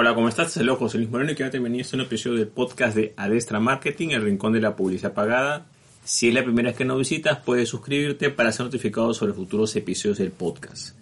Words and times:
Hola, 0.00 0.14
¿cómo 0.14 0.28
estás? 0.28 0.52
Soy 0.52 0.64
José 0.64 0.98
Luis 0.98 1.10
Moreno 1.10 1.32
y 1.32 1.34
quiero 1.34 1.50
terminar 1.50 1.80
este 1.80 1.96
un 1.96 2.02
episodio 2.02 2.38
del 2.38 2.46
podcast 2.46 2.94
de 2.94 3.14
Adestra 3.16 3.58
Marketing, 3.58 4.10
el 4.10 4.22
rincón 4.22 4.52
de 4.52 4.60
la 4.60 4.76
publicidad 4.76 5.12
pagada. 5.12 5.66
Si 6.04 6.28
es 6.28 6.34
la 6.34 6.44
primera 6.44 6.68
vez 6.68 6.78
que 6.78 6.84
nos 6.84 6.98
visitas, 6.98 7.40
puedes 7.44 7.68
suscribirte 7.68 8.30
para 8.30 8.52
ser 8.52 8.66
notificado 8.66 9.12
sobre 9.12 9.32
futuros 9.32 9.74
episodios 9.74 10.18
del 10.18 10.30
podcast. 10.30 10.96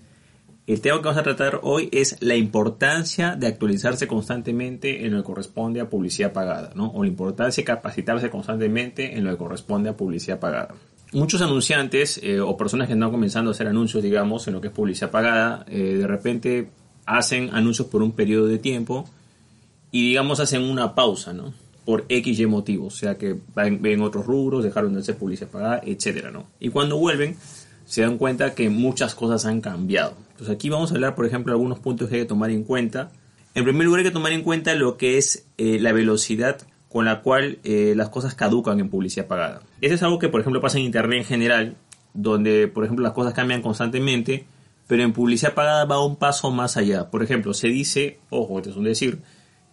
El 0.66 0.80
tema 0.80 0.96
que 0.96 1.08
vamos 1.08 1.20
a 1.20 1.24
tratar 1.24 1.60
hoy 1.62 1.90
es 1.92 2.16
la 2.20 2.36
importancia 2.36 3.36
de 3.36 3.48
actualizarse 3.48 4.06
constantemente 4.06 5.04
en 5.04 5.12
lo 5.12 5.18
que 5.18 5.24
corresponde 5.24 5.82
a 5.82 5.90
publicidad 5.90 6.32
pagada, 6.32 6.70
¿no? 6.74 6.86
O 6.92 7.02
la 7.02 7.10
importancia 7.10 7.60
de 7.60 7.66
capacitarse 7.66 8.30
constantemente 8.30 9.18
en 9.18 9.24
lo 9.24 9.30
que 9.32 9.36
corresponde 9.36 9.90
a 9.90 9.96
publicidad 9.98 10.40
pagada. 10.40 10.74
Muchos 11.12 11.42
anunciantes 11.42 12.18
eh, 12.22 12.40
o 12.40 12.56
personas 12.56 12.86
que 12.86 12.94
están 12.94 13.10
comenzando 13.10 13.50
a 13.50 13.52
hacer 13.52 13.66
anuncios, 13.66 14.02
digamos, 14.02 14.48
en 14.48 14.54
lo 14.54 14.62
que 14.62 14.68
es 14.68 14.72
publicidad 14.72 15.10
pagada, 15.10 15.66
eh, 15.68 15.96
de 15.98 16.06
repente 16.06 16.70
hacen 17.06 17.50
anuncios 17.54 17.88
por 17.88 18.02
un 18.02 18.12
periodo 18.12 18.46
de 18.46 18.58
tiempo 18.58 19.08
y 19.90 20.08
digamos 20.08 20.40
hacen 20.40 20.62
una 20.62 20.94
pausa, 20.94 21.32
¿no? 21.32 21.54
Por 21.84 22.04
X 22.08 22.38
y 22.40 22.46
motivos, 22.46 22.94
o 22.94 22.96
sea 22.96 23.16
que 23.16 23.36
ven 23.54 24.00
otros 24.02 24.26
rubros, 24.26 24.64
dejaron 24.64 24.92
de 24.92 25.00
hacer 25.00 25.16
publicidad 25.16 25.48
pagada, 25.48 25.80
etcétera, 25.84 26.32
¿no? 26.32 26.46
Y 26.58 26.70
cuando 26.70 26.98
vuelven 26.98 27.36
se 27.86 28.02
dan 28.02 28.18
cuenta 28.18 28.54
que 28.54 28.68
muchas 28.68 29.14
cosas 29.14 29.46
han 29.46 29.60
cambiado. 29.60 30.14
Entonces 30.32 30.54
aquí 30.54 30.68
vamos 30.68 30.90
a 30.90 30.94
hablar, 30.94 31.14
por 31.14 31.24
ejemplo, 31.24 31.52
de 31.52 31.54
algunos 31.54 31.78
puntos 31.78 32.08
que 32.08 32.16
hay 32.16 32.20
que 32.22 32.26
tomar 32.26 32.50
en 32.50 32.64
cuenta. 32.64 33.12
En 33.54 33.64
primer 33.64 33.86
lugar 33.86 34.00
hay 34.00 34.04
que 34.04 34.10
tomar 34.10 34.32
en 34.32 34.42
cuenta 34.42 34.74
lo 34.74 34.96
que 34.96 35.16
es 35.16 35.46
eh, 35.56 35.78
la 35.80 35.92
velocidad 35.92 36.58
con 36.88 37.04
la 37.04 37.22
cual 37.22 37.58
eh, 37.62 37.94
las 37.96 38.08
cosas 38.08 38.34
caducan 38.34 38.80
en 38.80 38.90
publicidad 38.90 39.28
pagada. 39.28 39.62
Eso 39.80 39.94
es 39.94 40.02
algo 40.02 40.18
que, 40.18 40.28
por 40.28 40.40
ejemplo, 40.40 40.60
pasa 40.60 40.78
en 40.78 40.84
Internet 40.84 41.18
en 41.20 41.24
general, 41.24 41.76
donde, 42.12 42.68
por 42.68 42.84
ejemplo, 42.84 43.02
las 43.02 43.12
cosas 43.12 43.34
cambian 43.34 43.62
constantemente 43.62 44.46
pero 44.86 45.02
en 45.02 45.12
publicidad 45.12 45.54
pagada 45.54 45.84
va 45.84 46.04
un 46.04 46.16
paso 46.16 46.50
más 46.50 46.76
allá. 46.76 47.10
Por 47.10 47.22
ejemplo, 47.22 47.54
se 47.54 47.68
dice, 47.68 48.18
ojo, 48.30 48.58
esto 48.58 48.70
es 48.70 48.76
un 48.76 48.84
decir, 48.84 49.20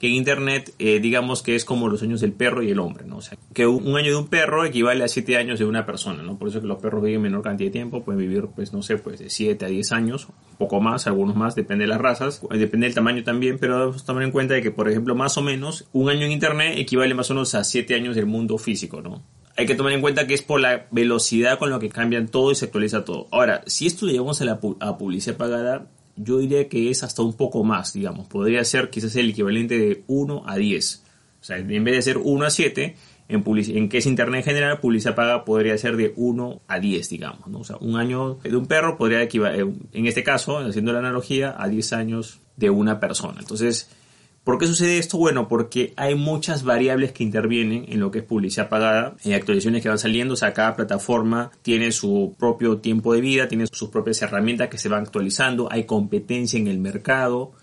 que 0.03 0.08
en 0.08 0.16
Internet 0.16 0.73
eh, 0.80 1.00
digamos 1.00 1.42
que 1.42 1.56
es 1.56 1.64
como 1.64 1.88
los 1.88 2.03
años 2.03 2.19
del 2.19 2.33
perro 2.33 2.61
y 2.61 2.69
el 2.69 2.80
hombre, 2.80 3.06
¿no? 3.06 3.17
O 3.17 3.22
sea, 3.22 3.38
que 3.53 3.67
un 3.67 3.95
año 3.95 4.11
de 4.11 4.17
un 4.17 4.28
perro 4.28 4.66
equivale 4.66 5.02
a 5.02 5.08
siete 5.08 5.38
años 5.38 5.59
de 5.59 5.66
una 5.66 5.86
persona, 5.86 6.23
¿no? 6.23 6.38
Por 6.38 6.50
eso 6.50 6.59
que 6.59 6.67
los 6.67 6.81
perros 6.81 7.02
viven 7.03 7.22
menor 7.22 7.41
cantidad 7.41 7.67
de 7.67 7.72
tiempo, 7.72 8.03
pueden 8.03 8.19
vivir, 8.19 8.47
pues, 8.53 8.73
no 8.73 8.81
sé, 8.81 8.97
pues 8.97 9.19
de 9.19 9.30
7 9.30 9.64
a 9.64 9.69
10 9.69 9.91
años, 9.94 10.28
poco 10.58 10.81
más, 10.81 11.08
algunos 11.08 11.38
más, 11.38 11.56
depende 11.56 11.86
de 11.86 11.88
las 11.88 12.02
razas, 12.02 12.41
depende 12.52 12.88
del 12.88 12.95
tamaño 12.95 13.23
también, 13.23 13.59
pero 13.59 13.80
debemos 13.80 14.03
tomar 14.03 14.23
en 14.23 14.31
cuenta 14.31 14.56
de 14.56 14.61
que, 14.61 14.72
por 14.72 14.89
ejemplo, 14.89 15.16
más 15.16 15.38
o 15.38 15.41
menos, 15.41 15.88
un 15.94 16.09
año 16.09 16.25
en 16.25 16.34
Internet 16.34 16.73
equivale 16.78 17.14
más 17.14 17.31
o 17.31 17.36
menos 17.36 17.56
a 17.56 17.64
7 17.64 17.95
años 17.95 18.16
del 18.16 18.25
mundo 18.25 18.58
físico, 18.58 19.02
¿no? 19.02 19.23
Hay 19.55 19.65
que 19.65 19.75
tomar 19.75 19.93
en 19.93 20.01
cuenta 20.01 20.27
que 20.27 20.33
es 20.33 20.41
por 20.41 20.59
la 20.59 20.87
velocidad 20.91 21.59
con 21.59 21.69
la 21.69 21.79
que 21.79 21.89
cambian 21.89 22.27
todo 22.27 22.51
y 22.51 22.55
se 22.55 22.65
actualiza 22.65 23.05
todo. 23.05 23.27
Ahora, 23.31 23.63
si 23.67 23.85
esto 23.85 24.05
lo 24.05 24.11
llevamos 24.11 24.41
a 24.41 24.45
la 24.45 24.59
publicidad 24.59 25.37
pagada, 25.37 25.87
yo 26.15 26.39
diría 26.39 26.69
que 26.69 26.89
es 26.89 27.03
hasta 27.03 27.21
un 27.21 27.33
poco 27.33 27.63
más, 27.63 27.93
digamos. 27.93 28.27
Podría 28.27 28.63
ser 28.63 28.89
quizás 28.89 29.15
el 29.15 29.29
equivalente 29.29 29.77
de 29.77 30.03
1 30.07 30.43
a 30.45 30.55
10. 30.57 31.03
O 31.41 31.43
sea, 31.43 31.57
en 31.57 31.83
vez 31.83 31.95
de 31.95 32.01
ser 32.01 32.17
1 32.17 32.45
a 32.45 32.49
7, 32.49 32.95
en, 33.29 33.43
en 33.45 33.89
que 33.89 33.97
es 33.97 34.05
Internet 34.05 34.39
en 34.39 34.45
general, 34.45 34.79
publicidad 34.79 35.15
pagada 35.15 35.45
podría 35.45 35.77
ser 35.77 35.97
de 35.97 36.13
1 36.15 36.61
a 36.67 36.79
10, 36.79 37.09
digamos. 37.09 37.41
O 37.53 37.63
sea, 37.63 37.78
un 37.78 37.97
año 37.97 38.35
de 38.44 38.55
un 38.55 38.67
perro 38.67 38.97
podría 38.97 39.22
equivaler, 39.22 39.67
en 39.91 40.07
este 40.07 40.23
caso, 40.23 40.59
haciendo 40.59 40.94
la 40.94 40.99
analogía, 40.99 41.55
a 41.57 41.67
10 41.67 41.94
años 41.94 42.39
de 42.57 42.69
una 42.69 42.99
persona. 42.99 43.39
Entonces, 43.39 43.89
¿Por 44.43 44.57
qué 44.57 44.67
sucede 44.67 44.97
esto? 44.97 45.17
Bueno, 45.17 45.47
porque 45.47 45.93
hay 45.95 46.15
muchas 46.15 46.63
variables 46.63 47.13
que 47.13 47.23
intervienen 47.23 47.85
en 47.87 48.01
lo 48.01 48.11
que 48.11 48.19
es 48.19 48.25
publicidad 48.25 48.67
pagada, 48.67 49.15
hay 49.23 49.33
actualizaciones 49.33 49.81
que 49.81 49.87
van 49.87 49.99
saliendo, 49.99 50.33
o 50.33 50.37
sea, 50.37 50.53
cada 50.53 50.75
plataforma 50.75 51.51
tiene 51.61 51.93
su 51.93 52.35
propio 52.37 52.77
tiempo 52.79 53.13
de 53.13 53.21
vida, 53.21 53.47
tiene 53.47 53.67
sus 53.71 53.89
propias 53.89 54.21
herramientas 54.21 54.67
que 54.67 54.77
se 54.77 54.89
van 54.89 55.03
actualizando, 55.03 55.69
hay 55.71 55.85
competencia 55.85 56.59
en 56.59 56.67
el 56.67 56.77
mercado, 56.79 57.53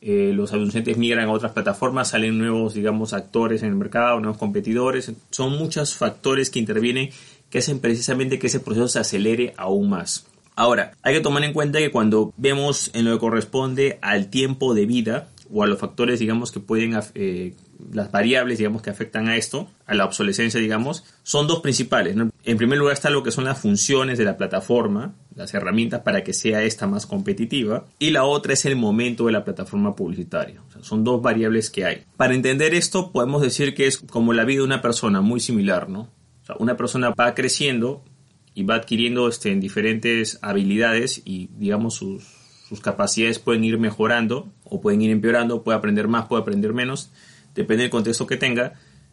eh, 0.00 0.32
los 0.34 0.54
anunciantes 0.54 0.96
migran 0.96 1.28
a 1.28 1.32
otras 1.32 1.52
plataformas, 1.52 2.08
salen 2.08 2.38
nuevos, 2.38 2.72
digamos, 2.72 3.12
actores 3.12 3.62
en 3.62 3.68
el 3.68 3.76
mercado, 3.76 4.18
nuevos 4.18 4.38
competidores, 4.38 5.12
son 5.30 5.58
muchos 5.58 5.94
factores 5.94 6.48
que 6.48 6.58
intervienen 6.58 7.10
que 7.50 7.58
hacen 7.58 7.78
precisamente 7.78 8.38
que 8.38 8.46
ese 8.46 8.60
proceso 8.60 8.88
se 8.88 9.00
acelere 9.00 9.52
aún 9.58 9.90
más. 9.90 10.26
Ahora, 10.56 10.92
hay 11.02 11.14
que 11.14 11.20
tomar 11.20 11.44
en 11.44 11.52
cuenta 11.52 11.78
que 11.78 11.90
cuando 11.90 12.32
vemos 12.36 12.90
en 12.94 13.04
lo 13.04 13.12
que 13.12 13.20
corresponde 13.20 13.98
al 14.00 14.28
tiempo 14.28 14.74
de 14.74 14.86
vida, 14.86 15.28
o 15.52 15.62
a 15.62 15.66
los 15.66 15.78
factores, 15.78 16.18
digamos, 16.18 16.50
que 16.50 16.60
pueden, 16.60 16.98
eh, 17.14 17.54
las 17.92 18.10
variables, 18.10 18.56
digamos, 18.56 18.80
que 18.80 18.88
afectan 18.88 19.28
a 19.28 19.36
esto, 19.36 19.68
a 19.84 19.94
la 19.94 20.06
obsolescencia, 20.06 20.58
digamos, 20.58 21.04
son 21.24 21.46
dos 21.46 21.60
principales. 21.60 22.16
En 22.44 22.56
primer 22.56 22.78
lugar 22.78 22.94
está 22.94 23.10
lo 23.10 23.22
que 23.22 23.30
son 23.30 23.44
las 23.44 23.60
funciones 23.60 24.16
de 24.16 24.24
la 24.24 24.38
plataforma, 24.38 25.14
las 25.34 25.52
herramientas 25.52 26.00
para 26.00 26.24
que 26.24 26.32
sea 26.32 26.62
esta 26.62 26.86
más 26.86 27.04
competitiva, 27.04 27.84
y 27.98 28.10
la 28.10 28.24
otra 28.24 28.54
es 28.54 28.64
el 28.64 28.76
momento 28.76 29.26
de 29.26 29.32
la 29.32 29.44
plataforma 29.44 29.94
publicitaria. 29.94 30.62
son 30.80 31.04
dos 31.04 31.20
variables 31.20 31.68
que 31.68 31.84
hay. 31.84 32.04
Para 32.16 32.34
entender 32.34 32.74
esto, 32.74 33.12
podemos 33.12 33.42
decir 33.42 33.74
que 33.74 33.86
es 33.86 33.98
como 33.98 34.32
la 34.32 34.44
vida 34.44 34.60
de 34.60 34.64
una 34.64 34.80
persona, 34.80 35.20
muy 35.20 35.40
similar, 35.40 35.90
¿no? 35.90 36.08
O 36.42 36.46
sea, 36.46 36.56
una 36.58 36.78
persona 36.78 37.10
va 37.10 37.34
creciendo 37.34 38.02
y 38.54 38.64
va 38.64 38.76
adquiriendo 38.76 39.28
este, 39.28 39.54
diferentes 39.56 40.38
habilidades 40.40 41.20
y, 41.24 41.50
digamos, 41.58 41.94
sus, 41.94 42.41
sus 42.72 42.80
capacidades 42.80 43.38
pueden 43.38 43.64
ir 43.64 43.78
mejorando 43.78 44.50
o 44.64 44.80
pueden 44.80 45.02
ir 45.02 45.10
empeorando, 45.10 45.62
puede 45.62 45.76
aprender 45.76 46.08
más, 46.08 46.24
puede 46.24 46.40
aprender 46.40 46.72
menos, 46.72 47.10
depende 47.54 47.82
del 47.82 47.90
contexto 47.90 48.26
que 48.26 48.38
tenga 48.38 48.72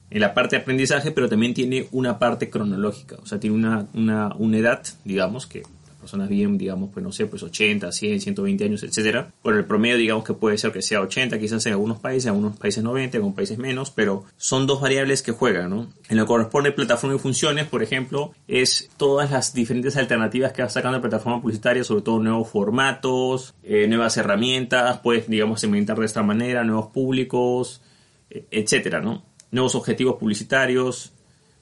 en 0.09 0.21
la 0.21 0.33
parte 0.33 0.55
de 0.55 0.61
aprendizaje, 0.61 1.11
pero 1.11 1.27
también 1.27 1.53
tiene 1.53 1.89
una 1.91 2.19
parte 2.19 2.49
cronológica, 2.49 3.17
o 3.21 3.25
sea, 3.25 3.37
tiene 3.37 3.57
una, 3.57 3.85
una, 3.93 4.33
una 4.37 4.57
edad, 4.57 4.81
digamos, 5.03 5.45
que 5.45 5.63
personas 5.99 6.29
viven, 6.29 6.57
digamos, 6.57 6.89
pues 6.93 7.03
no 7.03 7.11
sé, 7.11 7.25
pues 7.25 7.43
80, 7.43 7.91
100, 7.91 8.21
120 8.21 8.63
años, 8.63 8.83
etcétera. 8.83 9.31
Por 9.41 9.55
el 9.55 9.65
promedio, 9.65 9.97
digamos 9.97 10.23
que 10.23 10.33
puede 10.33 10.57
ser 10.57 10.71
que 10.71 10.81
sea 10.81 11.01
80, 11.01 11.39
quizás 11.39 11.65
en 11.65 11.73
algunos 11.73 11.99
países, 11.99 12.25
en 12.25 12.31
algunos 12.31 12.57
países 12.57 12.83
90, 12.83 13.17
en 13.17 13.21
algunos 13.21 13.35
países 13.35 13.57
menos, 13.57 13.91
pero 13.91 14.23
son 14.37 14.65
dos 14.65 14.81
variables 14.81 15.21
que 15.21 15.31
juegan, 15.31 15.69
¿no? 15.69 15.87
En 16.09 16.17
lo 16.17 16.23
que 16.23 16.27
corresponde 16.27 16.69
a 16.69 16.75
plataforma 16.75 17.15
y 17.15 17.19
funciones, 17.19 17.67
por 17.67 17.83
ejemplo, 17.83 18.31
es 18.47 18.89
todas 18.97 19.31
las 19.31 19.53
diferentes 19.53 19.97
alternativas 19.97 20.53
que 20.53 20.61
va 20.61 20.69
sacando 20.69 20.97
la 20.97 21.01
plataforma 21.01 21.41
publicitaria, 21.41 21.83
sobre 21.83 22.01
todo 22.01 22.19
nuevos 22.19 22.49
formatos, 22.49 23.53
eh, 23.63 23.87
nuevas 23.87 24.15
herramientas, 24.17 24.99
pues, 25.03 25.27
digamos, 25.27 25.61
segmentar 25.61 25.97
de 25.99 26.05
esta 26.05 26.23
manera, 26.23 26.63
nuevos 26.63 26.87
públicos, 26.87 27.81
e, 28.29 28.45
etcétera, 28.51 29.01
¿no? 29.01 29.23
Nuevos 29.51 29.75
objetivos 29.75 30.15
publicitarios, 30.17 31.11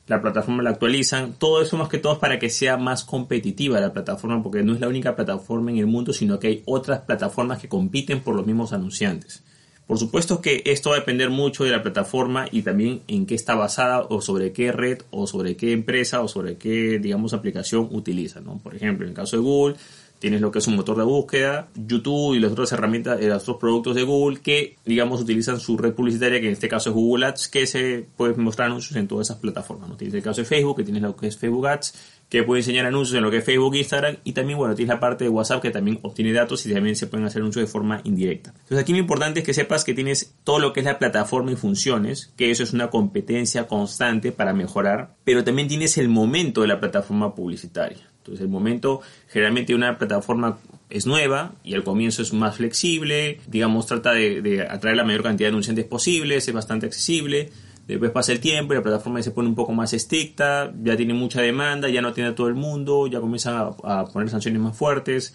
la 0.07 0.22
plataforma 0.22 0.63
la 0.63 0.72
actualizan, 0.72 1.34
todo 1.38 1.62
eso 1.62 1.78
más 1.78 1.90
que 1.90 1.97
todo 1.97 2.13
es 2.13 2.19
para 2.19 2.40
que 2.40 2.50
sea 2.50 2.78
más 2.78 3.03
competitiva 3.03 3.79
la 3.79 3.94
plataforma, 3.94 4.41
porque 4.41 4.63
no 4.63 4.73
es 4.73 4.79
la 4.79 4.88
única 4.88 5.16
plataforma 5.16 5.72
en 5.72 5.78
el 5.78 5.88
mundo, 5.88 6.13
sino 6.13 6.40
que 6.40 6.47
hay 6.47 6.63
otras 6.66 7.01
plataformas 7.01 7.59
que 7.59 7.68
compiten 7.68 8.22
por 8.22 8.35
los 8.35 8.45
mismos 8.45 8.72
anunciantes. 8.72 9.44
Por 9.85 9.97
supuesto 9.97 10.41
que 10.41 10.63
esto 10.66 10.90
va 10.90 10.97
a 10.97 11.00
depender 11.00 11.29
mucho 11.29 11.63
de 11.63 11.72
la 11.72 11.81
plataforma 11.81 12.47
y 12.51 12.62
también 12.62 13.03
en 13.07 13.25
qué 13.25 13.35
está 13.35 13.56
basada 13.56 14.01
o 14.01 14.19
sobre 14.22 14.51
qué 14.51 14.73
red 14.73 15.00
o 15.12 15.28
sobre 15.28 15.56
qué 15.56 15.72
empresa 15.72 16.22
o 16.22 16.28
sobre 16.28 16.57
qué, 16.57 17.00
digamos, 17.00 17.34
aplicación 17.34 17.88
utiliza. 17.91 18.41
¿no? 18.41 18.57
Por 18.57 18.75
ejemplo, 18.75 19.06
en 19.06 19.12
el 19.12 19.16
caso 19.16 19.38
de 19.38 19.44
Google, 19.44 19.75
tienes 20.20 20.42
lo 20.42 20.52
que 20.52 20.60
es 20.60 20.68
un 20.68 20.76
motor 20.76 20.98
de 20.98 21.04
búsqueda, 21.04 21.70
YouTube 21.76 22.36
y 22.36 22.40
las 22.40 22.52
otras 22.52 22.72
herramientas, 22.72 23.20
eh, 23.22 23.28
los 23.28 23.44
otros 23.44 23.58
productos 23.58 23.96
de 23.96 24.04
Google 24.04 24.40
que, 24.42 24.76
digamos, 24.86 25.22
utilizan 25.22 25.60
su 25.60 25.78
red 25.78 25.94
publicitaria, 25.94 26.40
que 26.40 26.48
en 26.48 26.54
este 26.54 26.68
caso 26.68 26.90
es 26.90 26.96
Google 26.96 27.25
Ads, 27.28 27.48
que 27.48 27.68
se 27.68 28.06
puede 28.16 28.36
mostrar 28.36 28.68
anuncios 28.68 28.96
en 28.96 29.08
todas 29.08 29.28
esas 29.28 29.38
plataformas. 29.38 29.90
¿no? 29.90 29.98
Tienes 29.98 30.16
el 30.16 30.24
caso 30.24 30.42
de 30.42 30.46
Facebook, 30.46 30.78
que 30.78 30.84
tienes 30.84 31.02
lo 31.02 31.16
que 31.16 31.28
es 31.28 31.38
Facebook 31.38 31.68
Ads, 31.68 31.94
que 32.30 32.44
puede 32.44 32.60
enseñar 32.60 32.86
anuncios 32.86 33.16
en 33.18 33.24
lo 33.24 33.31
que 33.31 33.38
es 33.38 33.44
Facebook 33.44 33.75
Instagram, 33.75 34.18
y 34.24 34.34
también, 34.34 34.58
bueno, 34.58 34.75
tienes 34.75 34.94
la 34.94 35.00
parte 35.00 35.24
de 35.24 35.30
WhatsApp, 35.30 35.62
que 35.62 35.72
también 35.72 36.00
obtiene 36.02 36.34
datos 36.34 36.66
y 36.66 36.74
también 36.74 36.96
se 36.96 37.08
pueden 37.08 37.25
hacer 37.25 37.42
anuncios 37.42 37.66
de 37.66 37.72
forma 37.72 38.02
indirecta. 38.04 38.50
Entonces 38.50 38.80
aquí 38.80 38.92
lo 38.92 39.00
importante 39.00 39.40
es 39.40 39.46
que 39.46 39.54
sepas 39.54 39.84
que 39.84 39.94
tienes 39.94 40.34
todo 40.44 40.60
lo 40.60 40.74
que 40.74 40.81
es 40.81 40.86
la 40.86 41.00
plataforma 41.00 41.52
y 41.52 41.56
funciones, 41.56 42.34
que 42.36 42.52
eso 42.52 42.63
es 42.63 42.74
una 42.74 42.90
competencia 42.90 43.68
constante 43.68 44.31
para 44.31 44.54
mejorar, 44.54 45.16
pero 45.24 45.44
también 45.44 45.68
tienes 45.68 45.98
el 45.98 46.10
momento 46.10 46.62
de 46.62 46.68
la 46.68 46.80
plataforma 46.80 47.34
publicitaria. 47.34 48.10
Entonces 48.27 48.44
el 48.44 48.50
momento 48.50 49.01
generalmente 49.29 49.74
una 49.74 49.97
plataforma 49.97 50.57
es 50.89 51.06
nueva 51.06 51.53
y 51.63 51.74
al 51.75 51.83
comienzo 51.83 52.21
es 52.21 52.33
más 52.33 52.57
flexible, 52.57 53.39
digamos 53.47 53.85
trata 53.85 54.12
de, 54.12 54.68
atraer 54.69 54.97
la 54.97 55.06
mayor 55.06 55.24
cantidad 55.24 55.47
de 55.47 55.51
anunciantes 55.51 55.85
posibles, 55.85 56.47
es 56.47 56.53
bastante 56.53 56.85
accesible. 56.85 57.50
Después 57.88 58.12
pasa 58.12 58.33
el 58.33 58.41
tiempo 58.41 58.74
y 58.74 58.75
la 58.75 58.83
plataforma 58.83 59.21
se 59.24 59.31
pone 59.31 59.47
un 59.47 59.56
poco 59.56 59.71
más 59.71 59.94
estricta, 59.94 60.74
ya 60.83 60.97
tiene 60.97 61.13
mucha 61.13 61.41
demanda, 61.41 61.88
ya 61.88 62.01
no 62.01 62.12
tiene 62.12 62.31
a 62.31 62.35
todo 62.35 62.50
el 62.50 62.56
mundo, 62.56 63.07
ya 63.07 63.21
comienzan 63.21 63.56
a, 63.81 64.06
poner 64.06 64.29
sanciones 64.29 64.62
más 64.62 64.75
fuertes, 64.75 65.33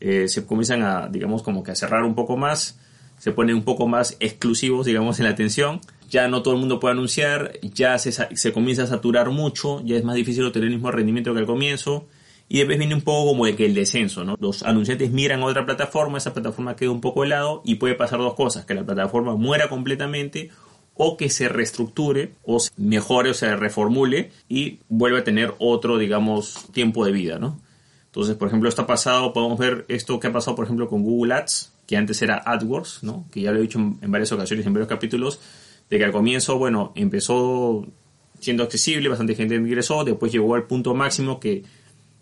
eh, 0.00 0.26
se 0.26 0.46
comienzan 0.46 0.82
a, 0.82 1.08
digamos, 1.08 1.42
como 1.42 1.62
que 1.62 1.72
a 1.72 1.74
cerrar 1.74 2.04
un 2.04 2.14
poco 2.14 2.38
más 2.38 2.78
se 3.20 3.32
ponen 3.32 3.54
un 3.54 3.64
poco 3.64 3.86
más 3.86 4.16
exclusivos, 4.18 4.86
digamos, 4.86 5.18
en 5.18 5.26
la 5.26 5.32
atención. 5.32 5.82
Ya 6.08 6.26
no 6.26 6.42
todo 6.42 6.54
el 6.54 6.60
mundo 6.60 6.80
puede 6.80 6.92
anunciar, 6.92 7.52
ya 7.60 7.98
se, 7.98 8.12
se 8.12 8.52
comienza 8.52 8.84
a 8.84 8.86
saturar 8.86 9.28
mucho, 9.28 9.84
ya 9.84 9.96
es 9.96 10.04
más 10.04 10.16
difícil 10.16 10.44
obtener 10.46 10.68
el 10.68 10.74
mismo 10.74 10.90
rendimiento 10.90 11.34
que 11.34 11.40
al 11.40 11.46
comienzo. 11.46 12.06
Y 12.52 12.58
después 12.58 12.78
viene 12.78 12.96
un 12.96 13.02
poco 13.02 13.30
como 13.30 13.46
de 13.46 13.54
que 13.54 13.64
el 13.64 13.74
descenso, 13.74 14.24
¿no? 14.24 14.36
Los 14.40 14.64
anunciantes 14.64 15.12
miran 15.12 15.40
a 15.40 15.44
otra 15.44 15.64
plataforma, 15.64 16.18
esa 16.18 16.34
plataforma 16.34 16.74
queda 16.74 16.90
un 16.90 17.00
poco 17.00 17.22
helado 17.22 17.62
y 17.64 17.76
puede 17.76 17.94
pasar 17.94 18.18
dos 18.18 18.34
cosas, 18.34 18.66
que 18.66 18.74
la 18.74 18.84
plataforma 18.84 19.36
muera 19.36 19.68
completamente 19.68 20.50
o 20.94 21.16
que 21.16 21.30
se 21.30 21.48
reestructure 21.48 22.32
o 22.42 22.58
se 22.58 22.72
mejore 22.76 23.30
o 23.30 23.34
se 23.34 23.54
reformule 23.54 24.32
y 24.48 24.80
vuelva 24.88 25.20
a 25.20 25.24
tener 25.24 25.54
otro, 25.60 25.96
digamos, 25.96 26.66
tiempo 26.72 27.04
de 27.04 27.12
vida, 27.12 27.38
¿no? 27.38 27.60
Entonces, 28.06 28.34
por 28.34 28.48
ejemplo, 28.48 28.68
esto 28.68 28.82
ha 28.82 28.86
pasado, 28.88 29.32
podemos 29.32 29.56
ver 29.56 29.84
esto 29.86 30.18
que 30.18 30.26
ha 30.26 30.32
pasado, 30.32 30.56
por 30.56 30.64
ejemplo, 30.64 30.88
con 30.88 31.04
Google 31.04 31.34
Ads, 31.34 31.72
que 31.86 31.96
antes 31.96 32.20
era 32.20 32.42
AdWords, 32.44 33.04
¿no? 33.04 33.26
Que 33.30 33.42
ya 33.42 33.52
lo 33.52 33.60
he 33.60 33.62
dicho 33.62 33.78
en, 33.78 34.10
varias 34.10 34.32
ocasiones, 34.32 34.66
en 34.66 34.74
varios 34.74 34.88
capítulos, 34.88 35.38
de 35.88 35.98
que 35.98 36.04
al 36.04 36.10
comienzo, 36.10 36.58
bueno, 36.58 36.90
empezó 36.96 37.86
siendo 38.40 38.64
accesible, 38.64 39.08
bastante 39.08 39.36
gente 39.36 39.54
ingresó, 39.54 40.02
después 40.02 40.32
llegó 40.32 40.56
al 40.56 40.64
punto 40.64 40.94
máximo 40.94 41.38
que 41.38 41.62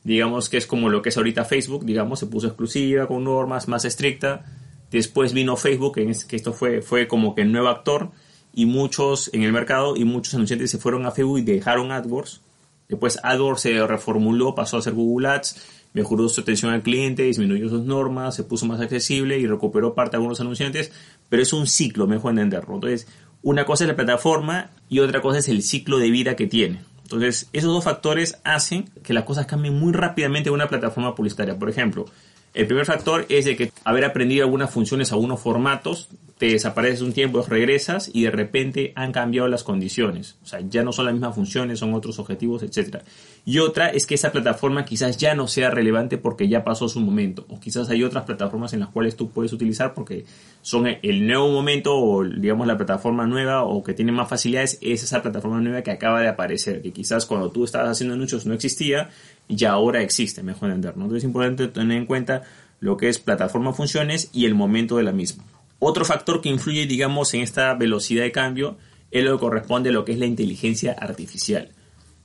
digamos 0.04 0.48
que 0.48 0.56
es 0.56 0.66
como 0.66 0.88
lo 0.88 1.02
que 1.02 1.10
es 1.10 1.16
ahorita 1.16 1.44
Facebook, 1.44 1.84
digamos, 1.84 2.18
se 2.18 2.26
puso 2.26 2.46
exclusiva 2.46 3.06
con 3.06 3.24
normas 3.24 3.68
más 3.68 3.84
estricta. 3.84 4.44
Después 4.90 5.32
vino 5.32 5.56
Facebook, 5.56 5.96
que, 5.96 6.36
esto 6.36 6.52
fue, 6.52 6.82
fue 6.82 7.06
como 7.08 7.34
que 7.34 7.42
el 7.42 7.52
nuevo 7.52 7.68
actor, 7.68 8.10
y 8.54 8.66
muchos 8.66 9.30
en 9.34 9.42
el 9.42 9.52
mercado, 9.52 9.96
y 9.96 10.04
muchos 10.04 10.34
anunciantes 10.34 10.70
se 10.70 10.78
fueron 10.78 11.06
a 11.06 11.10
Facebook 11.10 11.38
y 11.38 11.42
dejaron 11.42 11.92
AdWords. 11.92 12.40
Después 12.88 13.18
AdWords 13.22 13.60
se 13.60 13.86
reformuló, 13.86 14.54
pasó 14.54 14.78
a 14.78 14.82
ser 14.82 14.94
Google 14.94 15.28
Ads, 15.28 15.56
mejoró 15.92 16.28
su 16.28 16.40
atención 16.40 16.72
al 16.72 16.82
cliente, 16.82 17.24
disminuyó 17.24 17.68
sus 17.68 17.84
normas, 17.84 18.34
se 18.34 18.44
puso 18.44 18.66
más 18.66 18.80
accesible 18.80 19.38
y 19.38 19.46
recuperó 19.46 19.94
parte 19.94 20.12
de 20.12 20.16
algunos 20.18 20.40
anunciantes, 20.40 20.90
pero 21.28 21.42
es 21.42 21.52
un 21.52 21.66
ciclo, 21.66 22.06
mejor 22.06 22.30
entenderlo. 22.30 22.76
Entonces, 22.76 23.06
una 23.42 23.64
cosa 23.64 23.84
es 23.84 23.88
la 23.88 23.96
plataforma 23.96 24.70
y 24.88 25.00
otra 25.00 25.20
cosa 25.20 25.38
es 25.38 25.48
el 25.48 25.62
ciclo 25.62 25.98
de 25.98 26.10
vida 26.10 26.34
que 26.34 26.46
tiene. 26.46 26.80
Entonces, 27.10 27.48
esos 27.54 27.72
dos 27.72 27.84
factores 27.84 28.38
hacen 28.44 28.90
que 29.02 29.14
las 29.14 29.24
cosas 29.24 29.46
cambien 29.46 29.78
muy 29.78 29.94
rápidamente 29.94 30.50
en 30.50 30.54
una 30.54 30.68
plataforma 30.68 31.14
publicitaria. 31.14 31.58
Por 31.58 31.70
ejemplo, 31.70 32.04
el 32.52 32.66
primer 32.66 32.84
factor 32.84 33.24
es 33.30 33.46
de 33.46 33.56
que 33.56 33.72
haber 33.82 34.04
aprendido 34.04 34.44
algunas 34.44 34.70
funciones, 34.70 35.10
algunos 35.10 35.40
formatos, 35.40 36.10
te 36.38 36.46
desapareces 36.46 37.02
un 37.02 37.12
tiempo, 37.12 37.44
regresas 37.46 38.10
y 38.12 38.22
de 38.22 38.30
repente 38.30 38.92
han 38.94 39.10
cambiado 39.10 39.48
las 39.48 39.64
condiciones. 39.64 40.36
O 40.44 40.46
sea, 40.46 40.60
ya 40.60 40.84
no 40.84 40.92
son 40.92 41.06
las 41.06 41.14
mismas 41.14 41.34
funciones, 41.34 41.80
son 41.80 41.94
otros 41.94 42.20
objetivos, 42.20 42.62
etc. 42.62 42.98
Y 43.44 43.58
otra 43.58 43.88
es 43.88 44.06
que 44.06 44.14
esa 44.14 44.30
plataforma 44.30 44.84
quizás 44.84 45.16
ya 45.16 45.34
no 45.34 45.48
sea 45.48 45.70
relevante 45.70 46.16
porque 46.16 46.48
ya 46.48 46.62
pasó 46.62 46.88
su 46.88 47.00
momento. 47.00 47.44
O 47.48 47.58
quizás 47.58 47.90
hay 47.90 48.04
otras 48.04 48.24
plataformas 48.24 48.72
en 48.72 48.80
las 48.80 48.88
cuales 48.90 49.16
tú 49.16 49.30
puedes 49.30 49.52
utilizar 49.52 49.94
porque 49.94 50.24
son 50.62 50.86
el 50.86 51.26
nuevo 51.26 51.50
momento 51.50 51.96
o 51.96 52.24
digamos 52.24 52.68
la 52.68 52.76
plataforma 52.76 53.26
nueva 53.26 53.64
o 53.64 53.82
que 53.82 53.94
tiene 53.94 54.12
más 54.12 54.28
facilidades 54.28 54.78
es 54.80 55.02
esa 55.02 55.22
plataforma 55.22 55.60
nueva 55.60 55.82
que 55.82 55.90
acaba 55.90 56.20
de 56.20 56.28
aparecer. 56.28 56.82
Que 56.82 56.92
quizás 56.92 57.26
cuando 57.26 57.50
tú 57.50 57.64
estabas 57.64 57.90
haciendo 57.90 58.14
anuncios 58.14 58.46
no 58.46 58.54
existía 58.54 59.10
y 59.48 59.64
ahora 59.64 60.02
existe, 60.02 60.44
mejor 60.44 60.70
entender. 60.70 60.96
¿no? 60.96 61.04
Entonces 61.04 61.24
es 61.24 61.28
importante 61.28 61.66
tener 61.66 61.98
en 61.98 62.06
cuenta 62.06 62.42
lo 62.78 62.96
que 62.96 63.08
es 63.08 63.18
plataforma 63.18 63.72
funciones 63.72 64.30
y 64.32 64.44
el 64.44 64.54
momento 64.54 64.98
de 64.98 65.02
la 65.02 65.10
misma. 65.10 65.44
Otro 65.78 66.04
factor 66.04 66.40
que 66.40 66.48
influye, 66.48 66.86
digamos, 66.86 67.32
en 67.34 67.42
esta 67.42 67.74
velocidad 67.74 68.24
de 68.24 68.32
cambio 68.32 68.78
es 69.10 69.24
lo 69.24 69.36
que 69.36 69.40
corresponde 69.40 69.90
a 69.90 69.92
lo 69.92 70.04
que 70.04 70.12
es 70.12 70.18
la 70.18 70.26
inteligencia 70.26 70.92
artificial. 70.92 71.70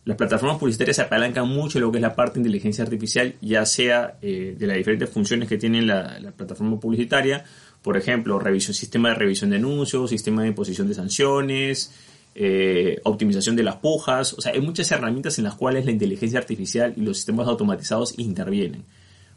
Las 0.06 0.18
plataformas 0.18 0.58
publicitarias 0.58 0.98
se 0.98 1.04
apalancan 1.04 1.48
mucho 1.48 1.80
lo 1.80 1.92
que 1.92 2.00
es 2.00 2.02
la 2.02 2.16
parte 2.16 2.34
de 2.34 2.40
inteligencia 2.42 2.84
artificial, 2.84 3.36
ya 3.42 3.66
sea 3.66 4.18
eh, 4.22 4.56
de 4.58 4.68
las 4.68 4.76
diferentes 4.76 5.10
funciones 5.10 5.48
que 5.48 5.58
tiene 5.58 5.82
la, 5.82 6.34
plataforma 6.36 6.78
publicitaria, 6.80 7.46
por 7.82 7.96
ejemplo, 7.96 8.38
revisión, 8.40 8.74
sistema 8.74 9.10
de 9.10 9.16
revisión 9.16 9.52
de 9.52 9.58
anuncios, 9.58 10.10
sistema 10.10 10.42
de 10.42 10.50
imposición 10.50 10.90
de 10.90 10.96
sanciones, 10.96 11.94
eh, 12.36 13.00
optimización 13.04 13.56
de 13.56 13.64
las 13.64 13.78
pujas, 13.78 14.34
o 14.34 14.42
sea, 14.42 14.52
hay 14.52 14.62
muchas 14.62 14.92
herramientas 14.92 15.38
en 15.38 15.46
las 15.46 15.56
cuales 15.56 15.86
la 15.86 15.92
inteligencia 15.92 16.40
artificial 16.40 16.94
y 16.98 17.02
los 17.02 17.18
sistemas 17.18 17.48
automatizados 17.48 18.18
intervienen 18.18 18.84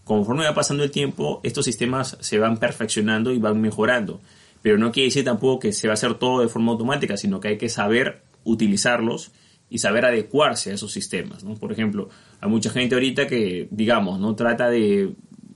conforme 0.06 0.44
va 0.44 0.54
pasando 0.54 0.84
el 0.84 0.92
tiempo, 0.92 1.40
estos 1.42 1.64
sistemas 1.64 2.16
se 2.20 2.38
van 2.38 2.58
perfeccionando 2.58 3.32
y 3.32 3.38
van 3.38 3.60
mejorando. 3.60 4.20
Pero 4.62 4.78
no 4.78 4.92
quiere 4.92 5.08
decir 5.08 5.24
tampoco 5.24 5.58
que 5.58 5.72
se 5.72 5.88
va 5.88 5.94
a 5.94 5.94
hacer 5.94 6.14
todo 6.14 6.42
de 6.42 6.48
forma 6.48 6.70
automática, 6.70 7.16
sino 7.16 7.40
que 7.40 7.48
hay 7.48 7.58
que 7.58 7.68
saber 7.68 8.22
utilizarlos 8.44 9.32
y 9.68 9.78
saber 9.78 10.04
adecuarse 10.04 10.70
a 10.70 10.74
esos 10.74 10.92
sistemas. 10.92 11.42
Por 11.58 11.72
ejemplo, 11.72 12.08
hay 12.40 12.48
mucha 12.48 12.70
gente 12.70 12.94
ahorita 12.94 13.26
que, 13.26 13.66
digamos, 13.72 14.20
no 14.20 14.36
trata 14.36 14.70
de 14.70 15.12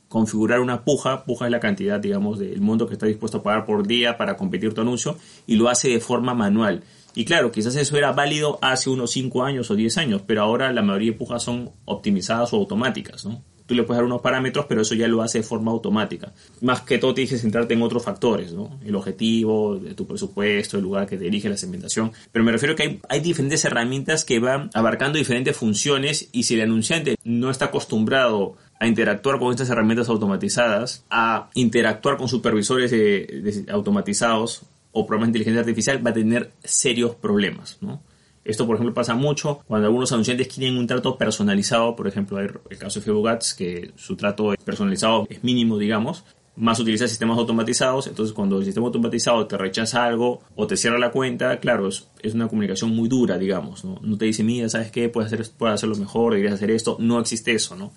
configurar 0.08 0.58
una 0.58 0.84
puja, 0.84 1.24
puja 1.24 1.44
es 1.44 1.52
la 1.52 1.60
cantidad, 1.60 2.00
digamos, 2.00 2.40
del 2.40 2.60
mundo 2.60 2.88
que 2.88 2.94
está 2.94 3.06
dispuesto 3.06 3.38
a 3.38 3.42
pagar 3.44 3.64
por 3.64 3.86
día 3.86 4.16
para 4.16 4.36
competir 4.36 4.74
tu 4.74 4.80
anuncio, 4.80 5.16
y 5.46 5.54
lo 5.54 5.68
hace 5.68 5.90
de 5.90 6.00
forma 6.00 6.34
manual. 6.34 6.82
Y 7.14 7.24
claro, 7.24 7.52
quizás 7.52 7.76
eso 7.76 7.96
era 7.96 8.10
válido 8.10 8.58
hace 8.62 8.90
unos 8.90 9.12
5 9.12 9.44
años 9.44 9.70
o 9.70 9.76
10 9.76 9.96
años, 9.98 10.22
pero 10.26 10.42
ahora 10.42 10.72
la 10.72 10.82
mayoría 10.82 11.12
de 11.12 11.18
pujas 11.18 11.44
son 11.44 11.70
optimizadas 11.84 12.52
o 12.52 12.56
automáticas, 12.56 13.24
¿no? 13.24 13.44
Tú 13.70 13.76
le 13.76 13.84
puedes 13.84 13.98
dar 13.98 14.04
unos 14.04 14.20
parámetros, 14.20 14.66
pero 14.68 14.82
eso 14.82 14.96
ya 14.96 15.06
lo 15.06 15.22
hace 15.22 15.38
de 15.38 15.44
forma 15.44 15.70
automática. 15.70 16.32
Más 16.60 16.80
que 16.80 16.98
todo 16.98 17.14
tienes 17.14 17.30
que 17.30 17.38
centrarte 17.38 17.74
en 17.74 17.82
otros 17.82 18.02
factores, 18.02 18.52
¿no? 18.52 18.80
El 18.84 18.96
objetivo, 18.96 19.76
de 19.76 19.94
tu 19.94 20.08
presupuesto, 20.08 20.76
el 20.76 20.82
lugar 20.82 21.06
que 21.06 21.16
te 21.16 21.22
dirige 21.22 21.48
la 21.48 21.56
segmentación. 21.56 22.10
Pero 22.32 22.44
me 22.44 22.50
refiero 22.50 22.74
que 22.74 22.82
hay, 22.82 23.00
hay 23.08 23.20
diferentes 23.20 23.64
herramientas 23.64 24.24
que 24.24 24.40
van 24.40 24.70
abarcando 24.74 25.18
diferentes 25.18 25.56
funciones 25.56 26.30
y 26.32 26.42
si 26.42 26.54
el 26.54 26.62
anunciante 26.62 27.16
no 27.22 27.48
está 27.48 27.66
acostumbrado 27.66 28.56
a 28.80 28.88
interactuar 28.88 29.38
con 29.38 29.52
estas 29.52 29.70
herramientas 29.70 30.08
automatizadas, 30.08 31.04
a 31.08 31.48
interactuar 31.54 32.16
con 32.16 32.26
supervisores 32.26 32.92
automatizados 33.70 34.62
o 34.90 35.06
programas 35.06 35.28
de 35.28 35.38
inteligencia 35.38 35.60
artificial, 35.60 36.04
va 36.04 36.10
a 36.10 36.14
tener 36.14 36.50
serios 36.64 37.14
problemas, 37.14 37.78
¿no? 37.80 38.02
Esto, 38.44 38.66
por 38.66 38.76
ejemplo, 38.76 38.94
pasa 38.94 39.14
mucho 39.14 39.60
cuando 39.66 39.86
algunos 39.86 40.12
anunciantes 40.12 40.48
quieren 40.48 40.78
un 40.78 40.86
trato 40.86 41.18
personalizado. 41.18 41.94
Por 41.94 42.08
ejemplo, 42.08 42.38
hay 42.38 42.48
el 42.70 42.78
caso 42.78 43.00
de 43.00 43.30
Ads, 43.30 43.54
que 43.54 43.92
su 43.96 44.16
trato 44.16 44.54
personalizado 44.64 45.26
es 45.28 45.44
mínimo, 45.44 45.78
digamos. 45.78 46.24
Más 46.56 46.80
utiliza 46.80 47.06
sistemas 47.06 47.38
automatizados. 47.38 48.06
Entonces, 48.06 48.34
cuando 48.34 48.58
el 48.58 48.64
sistema 48.64 48.86
automatizado 48.86 49.46
te 49.46 49.58
rechaza 49.58 50.04
algo 50.04 50.40
o 50.56 50.66
te 50.66 50.76
cierra 50.76 50.98
la 50.98 51.10
cuenta, 51.10 51.60
claro, 51.60 51.88
es, 51.88 52.08
una 52.34 52.48
comunicación 52.48 52.90
muy 52.90 53.08
dura, 53.08 53.38
digamos. 53.38 53.84
¿no? 53.84 53.98
no 54.02 54.16
te 54.16 54.24
dice, 54.24 54.42
mira, 54.42 54.68
¿sabes 54.68 54.90
qué? 54.90 55.08
Puedes, 55.08 55.32
hacer, 55.32 55.46
puedes 55.56 55.74
hacerlo 55.74 55.96
mejor, 55.96 56.32
deberías 56.32 56.54
hacer 56.54 56.70
esto. 56.70 56.96
No 56.98 57.20
existe 57.20 57.52
eso, 57.52 57.76
¿no? 57.76 57.92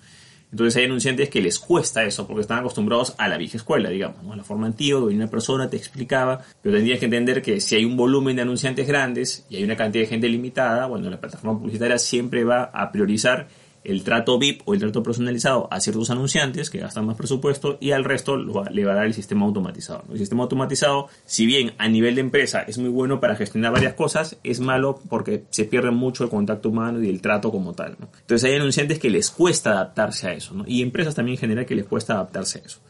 Entonces 0.54 0.76
hay 0.76 0.84
anunciantes 0.84 1.30
que 1.30 1.42
les 1.42 1.58
cuesta 1.58 2.04
eso 2.04 2.28
porque 2.28 2.42
están 2.42 2.60
acostumbrados 2.60 3.16
a 3.18 3.26
la 3.26 3.36
vieja 3.36 3.56
escuela, 3.56 3.88
digamos, 3.90 4.36
la 4.36 4.44
forma 4.44 4.68
antigua, 4.68 5.00
donde 5.00 5.16
una 5.16 5.26
persona 5.26 5.68
te 5.68 5.76
explicaba, 5.76 6.44
pero 6.62 6.76
tendrías 6.76 7.00
que 7.00 7.06
entender 7.06 7.42
que 7.42 7.60
si 7.60 7.74
hay 7.74 7.84
un 7.84 7.96
volumen 7.96 8.36
de 8.36 8.42
anunciantes 8.42 8.86
grandes 8.86 9.44
y 9.50 9.56
hay 9.56 9.64
una 9.64 9.74
cantidad 9.74 10.04
de 10.04 10.10
gente 10.10 10.28
limitada, 10.28 10.86
bueno, 10.86 11.10
la 11.10 11.18
plataforma 11.18 11.58
publicitaria 11.58 11.98
siempre 11.98 12.44
va 12.44 12.70
a 12.72 12.92
priorizar 12.92 13.48
el 13.84 14.02
trato 14.02 14.38
VIP 14.38 14.62
o 14.64 14.74
el 14.74 14.80
trato 14.80 15.02
personalizado 15.02 15.68
a 15.70 15.80
ciertos 15.80 16.10
anunciantes 16.10 16.70
que 16.70 16.78
gastan 16.78 17.06
más 17.06 17.16
presupuesto 17.16 17.76
y 17.80 17.92
al 17.92 18.04
resto 18.04 18.36
le 18.36 18.84
va 18.84 18.92
a 18.92 18.94
dar 18.96 19.04
el 19.04 19.14
sistema 19.14 19.44
automatizado. 19.44 20.04
El 20.10 20.18
sistema 20.18 20.42
automatizado, 20.42 21.08
si 21.26 21.46
bien 21.46 21.74
a 21.78 21.88
nivel 21.88 22.14
de 22.14 22.22
empresa 22.22 22.62
es 22.62 22.78
muy 22.78 22.88
bueno 22.88 23.20
para 23.20 23.36
gestionar 23.36 23.72
varias 23.72 23.94
cosas, 23.94 24.38
es 24.42 24.60
malo 24.60 25.00
porque 25.08 25.44
se 25.50 25.64
pierde 25.64 25.90
mucho 25.90 26.24
el 26.24 26.30
contacto 26.30 26.70
humano 26.70 27.02
y 27.02 27.08
el 27.08 27.20
trato 27.20 27.50
como 27.50 27.74
tal. 27.74 27.96
Entonces 28.20 28.44
hay 28.50 28.56
anunciantes 28.56 28.98
que 28.98 29.10
les 29.10 29.30
cuesta 29.30 29.72
adaptarse 29.72 30.28
a 30.28 30.32
eso 30.32 30.54
y 30.66 30.82
empresas 30.82 31.14
también 31.14 31.34
en 31.34 31.40
general 31.40 31.66
que 31.66 31.74
les 31.74 31.86
cuesta 31.86 32.14
adaptarse 32.14 32.60
a 32.60 32.62
eso. 32.66 32.80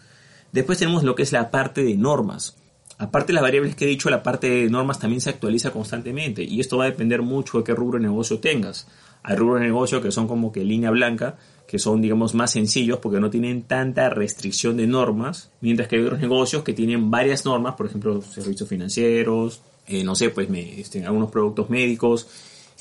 Después 0.53 0.79
tenemos 0.79 1.03
lo 1.03 1.17
que 1.17 1.25
es 1.25 1.33
la 1.33 1.51
parte 1.51 1.83
de 1.83 1.97
normas. 1.97 2.57
Aparte 2.97 3.29
de 3.29 3.35
las 3.35 3.43
variables 3.43 3.75
que 3.75 3.87
he 3.87 3.89
dicho, 3.89 4.09
la 4.09 4.23
parte 4.23 4.49
de 4.49 4.71
normas 4.71 5.01
también 5.01 5.21
se 5.21 5.31
actualiza 5.31 5.73
constantemente 5.73 6.45
y 6.45 6.61
esto 6.61 6.79
va 6.79 6.85
a 6.85 6.91
depender 6.91 7.23
mucho 7.23 7.59
de 7.59 7.65
qué 7.65 7.75
rubro 7.75 7.99
de 7.99 8.05
negocio 8.05 8.39
tengas. 8.39 8.87
Hay 9.25 9.37
rubros 9.37 9.61
de 9.61 9.67
negocio 9.67 10.03
que 10.03 10.13
son 10.13 10.29
como 10.29 10.53
que 10.53 10.63
línea 10.65 10.91
blanca, 10.91 11.37
que 11.67 11.79
son, 11.79 12.03
digamos, 12.03 12.35
más 12.35 12.53
sencillos 12.53 12.99
porque 12.99 13.21
no 13.21 13.31
tienen 13.31 13.63
tanta 13.63 14.11
restricción 14.11 14.77
de 14.77 14.87
normas, 14.87 15.51
mientras 15.63 15.89
que 15.89 15.97
hay 15.97 16.03
otros 16.03 16.21
negocios 16.21 16.63
que 16.63 16.75
tienen 16.75 17.11
varias 17.11 17.47
normas, 17.47 17.75
por 17.75 17.87
ejemplo, 17.87 18.21
servicios 18.21 18.69
financieros, 18.69 19.63
eh, 19.87 20.05
no 20.05 20.15
sé, 20.15 20.29
pues 20.29 20.49
este, 20.53 21.07
algunos 21.07 21.31
productos 21.31 21.71
médicos, 21.71 22.29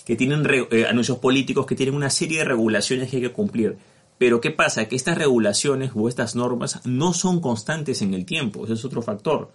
que 0.05 0.17
tienen 0.17 0.45
eh, 0.69 0.85
anuncios 0.85 1.17
políticos, 1.19 1.65
que 1.65 1.75
tienen 1.75 1.95
una 1.95 2.09
serie 2.09 2.39
de 2.39 2.45
regulaciones 2.45 3.09
que 3.09 3.17
hay 3.17 3.21
que 3.23 3.31
cumplir. 3.31 3.77
Pero 4.17 4.41
¿qué 4.41 4.51
pasa? 4.51 4.85
Que 4.89 4.97
estas 4.97 5.17
regulaciones 5.17 5.91
o 5.95 6.09
estas 6.09 6.35
normas 6.35 6.81
no 6.85 7.13
son 7.13 7.39
constantes 7.39 8.01
en 8.01 8.13
el 8.13 8.25
tiempo, 8.25 8.65
ese 8.65 8.73
es 8.73 8.83
otro 8.83 9.01
factor. 9.01 9.53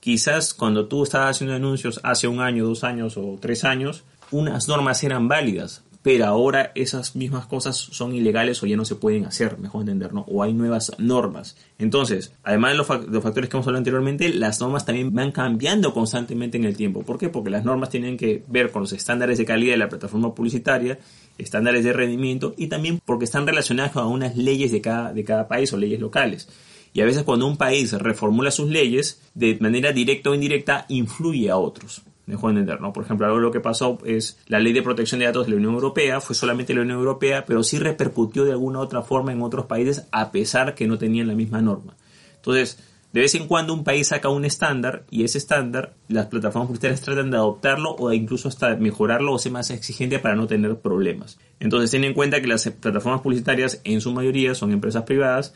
Quizás 0.00 0.52
cuando 0.52 0.88
tú 0.88 1.04
estabas 1.04 1.36
haciendo 1.36 1.54
anuncios 1.54 2.00
hace 2.02 2.26
un 2.26 2.40
año, 2.40 2.66
dos 2.66 2.82
años 2.82 3.16
o 3.16 3.38
tres 3.40 3.64
años, 3.64 4.02
unas 4.32 4.66
normas 4.66 5.02
eran 5.04 5.28
válidas, 5.28 5.84
pero 6.04 6.26
ahora 6.26 6.70
esas 6.74 7.16
mismas 7.16 7.46
cosas 7.46 7.78
son 7.78 8.14
ilegales 8.14 8.62
o 8.62 8.66
ya 8.66 8.76
no 8.76 8.84
se 8.84 8.94
pueden 8.94 9.24
hacer, 9.24 9.56
mejor 9.58 9.80
entender, 9.80 10.12
¿no? 10.12 10.20
O 10.28 10.42
hay 10.42 10.52
nuevas 10.52 10.92
normas. 10.98 11.56
Entonces, 11.78 12.34
además 12.42 12.72
de 12.72 12.76
los, 12.76 12.86
factores 12.86 13.48
que 13.48 13.56
hemos 13.56 13.66
hablado 13.66 13.78
anteriormente, 13.78 14.28
las 14.28 14.60
normas 14.60 14.84
también 14.84 15.14
van 15.14 15.32
cambiando 15.32 15.94
constantemente 15.94 16.58
en 16.58 16.64
el 16.64 16.76
tiempo. 16.76 17.04
¿Por 17.04 17.16
qué? 17.16 17.30
Porque 17.30 17.48
las 17.48 17.64
normas 17.64 17.88
tienen 17.88 18.18
que 18.18 18.44
ver 18.48 18.70
con 18.70 18.82
los 18.82 18.92
estándares 18.92 19.38
de 19.38 19.46
calidad 19.46 19.72
de 19.72 19.78
la 19.78 19.88
plataforma 19.88 20.34
publicitaria, 20.34 20.98
estándares 21.38 21.82
de 21.84 21.94
rendimiento 21.94 22.52
y 22.58 22.66
también 22.66 23.00
porque 23.02 23.24
están 23.24 23.46
relacionadas 23.46 23.92
con 23.92 24.06
unas 24.06 24.36
leyes 24.36 24.72
de 24.72 24.82
cada, 24.82 25.10
de 25.14 25.24
cada 25.24 25.48
país 25.48 25.72
o 25.72 25.78
leyes 25.78 26.00
locales. 26.00 26.50
Y 26.92 27.00
a 27.00 27.06
veces 27.06 27.22
cuando 27.22 27.46
un 27.46 27.56
país 27.56 27.92
reformula 27.92 28.50
sus 28.50 28.68
leyes, 28.68 29.22
de 29.32 29.56
manera 29.58 29.90
directa 29.92 30.28
o 30.28 30.34
indirecta, 30.34 30.84
influye 30.90 31.48
a 31.48 31.56
otros. 31.56 32.02
Dejó 32.26 32.48
de 32.48 32.52
entender, 32.52 32.80
¿no? 32.80 32.92
Por 32.92 33.04
ejemplo, 33.04 33.26
algo 33.26 33.38
lo 33.38 33.50
que 33.50 33.60
pasó 33.60 33.98
es 34.04 34.38
la 34.46 34.58
ley 34.58 34.72
de 34.72 34.82
protección 34.82 35.18
de 35.18 35.26
datos 35.26 35.46
de 35.46 35.52
la 35.52 35.58
Unión 35.58 35.74
Europea, 35.74 36.20
fue 36.20 36.34
solamente 36.34 36.74
la 36.74 36.80
Unión 36.80 36.98
Europea, 36.98 37.44
pero 37.44 37.62
sí 37.62 37.78
repercutió 37.78 38.44
de 38.44 38.52
alguna 38.52 38.78
u 38.78 38.82
otra 38.82 39.02
forma 39.02 39.32
en 39.32 39.42
otros 39.42 39.66
países 39.66 40.06
a 40.10 40.32
pesar 40.32 40.74
que 40.74 40.86
no 40.86 40.96
tenían 40.96 41.28
la 41.28 41.34
misma 41.34 41.60
norma. 41.60 41.96
Entonces, 42.36 42.78
de 43.14 43.20
vez 43.20 43.34
en 43.36 43.46
cuando 43.46 43.72
un 43.72 43.84
país 43.84 44.08
saca 44.08 44.28
un 44.28 44.44
estándar 44.44 45.04
y 45.08 45.22
ese 45.22 45.38
estándar 45.38 45.94
las 46.08 46.26
plataformas 46.26 46.66
publicitarias 46.66 47.00
tratan 47.00 47.30
de 47.30 47.36
adoptarlo 47.36 47.94
o 47.96 48.12
incluso 48.12 48.48
hasta 48.48 48.74
mejorarlo 48.74 49.32
o 49.32 49.38
ser 49.38 49.52
más 49.52 49.70
exigente 49.70 50.18
para 50.18 50.34
no 50.34 50.48
tener 50.48 50.76
problemas. 50.80 51.38
Entonces 51.60 51.92
ten 51.92 52.02
en 52.02 52.12
cuenta 52.12 52.40
que 52.40 52.48
las 52.48 52.68
plataformas 52.68 53.20
publicitarias 53.20 53.80
en 53.84 54.00
su 54.00 54.10
mayoría 54.12 54.56
son 54.56 54.72
empresas 54.72 55.04
privadas 55.04 55.54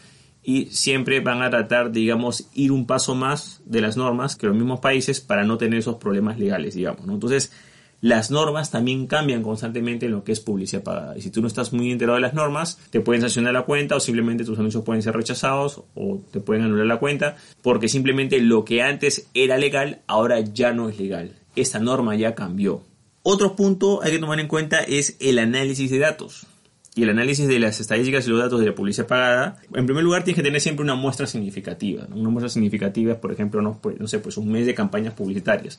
y 0.49 0.64
siempre 0.71 1.21
van 1.21 1.43
a 1.43 1.50
tratar, 1.50 1.93
digamos, 1.93 2.49
ir 2.55 2.73
un 2.73 2.87
paso 2.87 3.14
más 3.14 3.61
de 3.67 3.83
las 3.83 3.99
normas 3.99 4.35
que 4.35 4.47
los 4.47 4.57
mismos 4.57 4.81
países 4.81 5.21
para 5.21 5.45
no 5.45 5.59
tener 5.59 5.81
esos 5.81 5.97
problemas 5.97 6.38
legales, 6.38 6.75
digamos. 6.75 7.07
Entonces, 7.07 7.52
las 8.00 8.31
normas 8.31 8.71
también 8.71 9.07
cambian 9.07 9.43
constantemente 9.43 10.07
en 10.07 10.12
lo 10.12 10.25
que 10.25 10.33
es 10.33 10.40
publicidad 10.40 10.83
pagada. 10.83 11.19
Y 11.19 11.21
si 11.21 11.31
tú 11.31 11.43
no 11.43 11.49
estás 11.49 11.75
muy 11.75 11.93
enterado 11.93 12.14
de 12.14 12.23
las 12.23 12.33
normas, 12.33 12.78
te 12.88 13.00
pueden 13.00 13.21
sancionar 13.21 13.52
la 13.52 13.67
cuenta 13.67 13.97
o 13.97 14.00
simplemente 14.00 14.43
tus 14.43 14.59
anuncios 14.59 14.85
pueden 14.85 15.02
ser 15.02 15.14
rechazados 15.14 15.83
o 15.95 16.23
te 16.33 16.40
pueden 16.40 16.64
anular 16.64 16.87
la 16.87 16.99
cuenta 16.99 17.37
porque 17.61 17.90
simplemente 17.90 18.40
lo 18.40 18.64
que 18.64 18.81
antes 18.81 19.28
era 19.35 19.59
legal 19.59 20.00
ahora 20.07 20.40
ya 20.40 20.73
no 20.73 20.88
es 20.88 20.99
legal. 20.99 21.37
Esta 21.57 21.78
norma 21.78 22.17
ya 22.17 22.35
cambió. 22.35 22.85
Otro 23.23 23.55
punto 23.55 24.02
hay 24.02 24.12
que 24.12 24.19
tomar 24.19 24.40
en 24.40 24.49
cuenta 24.49 24.81
es 24.81 25.19
el 25.21 25.40
análisis 25.40 25.90
de 25.90 25.99
datos 25.99 26.47
y 26.95 27.02
el 27.02 27.11
análisis 27.11 27.47
de 27.47 27.59
las 27.59 27.80
estadísticas 27.80 28.26
y 28.26 28.30
los 28.30 28.40
datos 28.40 28.61
de 28.61 28.66
la 28.66 28.75
publicidad 28.75 29.07
pagada, 29.07 29.61
en 29.73 29.87
primer 29.87 30.02
lugar 30.02 30.25
tienes 30.25 30.37
que 30.37 30.42
tener 30.42 30.61
siempre 30.61 30.83
una 30.83 30.95
muestra 30.95 31.26
significativa. 31.26 32.07
Una 32.12 32.28
muestra 32.28 32.49
significativa, 32.49 33.14
por 33.14 33.33
ejemplo, 33.33 33.78
pues, 33.80 34.00
no 34.00 34.09
sé, 34.09 34.18
pues 34.18 34.37
un 34.37 34.50
mes 34.50 34.66
de 34.66 34.75
campañas 34.75 35.14
publicitarias 35.14 35.78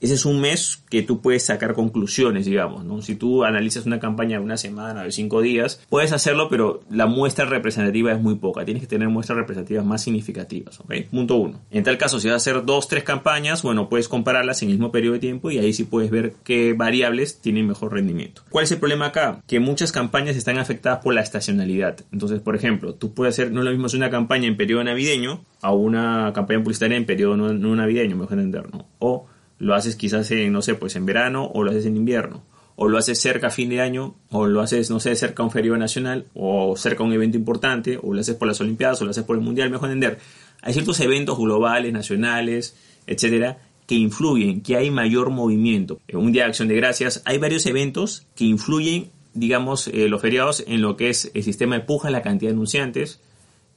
ese 0.00 0.14
es 0.14 0.26
un 0.26 0.40
mes 0.40 0.82
que 0.90 1.02
tú 1.02 1.20
puedes 1.20 1.44
sacar 1.44 1.74
conclusiones, 1.74 2.46
digamos, 2.46 2.84
¿no? 2.84 3.00
Si 3.00 3.16
tú 3.16 3.44
analizas 3.44 3.86
una 3.86 3.98
campaña 3.98 4.38
de 4.38 4.44
una 4.44 4.56
semana, 4.56 5.04
de 5.04 5.12
cinco 5.12 5.40
días, 5.40 5.80
puedes 5.88 6.12
hacerlo, 6.12 6.48
pero 6.50 6.80
la 6.90 7.06
muestra 7.06 7.46
representativa 7.46 8.12
es 8.12 8.20
muy 8.20 8.34
poca. 8.34 8.64
Tienes 8.64 8.82
que 8.82 8.86
tener 8.88 9.08
muestras 9.08 9.38
representativas 9.38 9.84
más 9.86 10.02
significativas, 10.02 10.80
¿ok? 10.80 10.94
Punto 11.10 11.36
uno. 11.36 11.60
En 11.70 11.82
tal 11.82 11.96
caso, 11.96 12.20
si 12.20 12.28
vas 12.28 12.34
a 12.34 12.36
hacer 12.36 12.64
dos, 12.64 12.88
tres 12.88 13.04
campañas, 13.04 13.62
bueno, 13.62 13.88
puedes 13.88 14.08
compararlas 14.08 14.62
en 14.62 14.68
el 14.68 14.74
mismo 14.74 14.92
periodo 14.92 15.14
de 15.14 15.20
tiempo 15.20 15.50
y 15.50 15.58
ahí 15.58 15.72
sí 15.72 15.84
puedes 15.84 16.10
ver 16.10 16.34
qué 16.44 16.74
variables 16.74 17.40
tienen 17.40 17.66
mejor 17.66 17.94
rendimiento. 17.94 18.42
¿Cuál 18.50 18.64
es 18.64 18.72
el 18.72 18.78
problema 18.78 19.06
acá? 19.06 19.42
Que 19.46 19.60
muchas 19.60 19.92
campañas 19.92 20.36
están 20.36 20.58
afectadas 20.58 21.02
por 21.02 21.14
la 21.14 21.22
estacionalidad. 21.22 22.04
Entonces, 22.12 22.40
por 22.40 22.54
ejemplo, 22.54 22.94
tú 22.94 23.14
puedes 23.14 23.34
hacer, 23.34 23.50
no 23.50 23.60
es 23.60 23.64
lo 23.64 23.70
mismo 23.70 23.86
hacer 23.86 23.98
una 23.98 24.10
campaña 24.10 24.46
en 24.46 24.56
periodo 24.56 24.84
navideño 24.84 25.42
a 25.62 25.72
una 25.72 26.32
campaña 26.34 26.60
publicitaria 26.62 26.96
en 26.96 27.06
periodo 27.06 27.36
no, 27.36 27.52
no 27.54 27.74
navideño, 27.74 28.16
mejor 28.16 28.38
entender, 28.38 28.72
¿no? 28.72 28.86
O 28.98 29.26
lo 29.58 29.74
haces 29.74 29.96
quizás 29.96 30.30
en, 30.30 30.52
no 30.52 30.62
sé, 30.62 30.74
pues 30.74 30.96
en 30.96 31.06
verano 31.06 31.50
o 31.52 31.62
lo 31.62 31.70
haces 31.70 31.86
en 31.86 31.96
invierno. 31.96 32.42
O 32.78 32.88
lo 32.88 32.98
haces 32.98 33.18
cerca 33.18 33.46
a 33.46 33.50
fin 33.50 33.70
de 33.70 33.80
año, 33.80 34.14
o 34.30 34.46
lo 34.46 34.60
haces, 34.60 34.90
no 34.90 35.00
sé, 35.00 35.16
cerca 35.16 35.42
a 35.42 35.46
un 35.46 35.50
feriado 35.50 35.78
nacional, 35.78 36.26
o 36.34 36.76
cerca 36.76 37.02
a 37.02 37.06
un 37.06 37.12
evento 37.14 37.38
importante, 37.38 37.98
o 38.02 38.12
lo 38.12 38.20
haces 38.20 38.34
por 38.34 38.48
las 38.48 38.60
Olimpiadas, 38.60 39.00
o 39.00 39.06
lo 39.06 39.12
haces 39.12 39.24
por 39.24 39.36
el 39.36 39.42
Mundial, 39.42 39.70
mejor 39.70 39.88
entender. 39.88 40.18
Hay 40.60 40.74
ciertos 40.74 41.00
eventos 41.00 41.38
globales, 41.38 41.90
nacionales, 41.92 42.76
etcétera, 43.06 43.58
que 43.86 43.94
influyen, 43.94 44.60
que 44.60 44.76
hay 44.76 44.90
mayor 44.90 45.30
movimiento. 45.30 46.00
Un 46.12 46.32
día 46.32 46.42
de 46.42 46.48
acción 46.48 46.68
de 46.68 46.76
gracias, 46.76 47.22
hay 47.24 47.38
varios 47.38 47.64
eventos 47.64 48.26
que 48.34 48.44
influyen, 48.44 49.10
digamos, 49.32 49.88
eh, 49.88 50.08
los 50.08 50.20
feriados 50.20 50.62
en 50.66 50.82
lo 50.82 50.98
que 50.98 51.08
es 51.08 51.30
el 51.32 51.44
sistema 51.44 51.76
de 51.76 51.84
puja, 51.84 52.10
la 52.10 52.20
cantidad 52.20 52.50
de 52.50 52.56
anunciantes, 52.56 53.20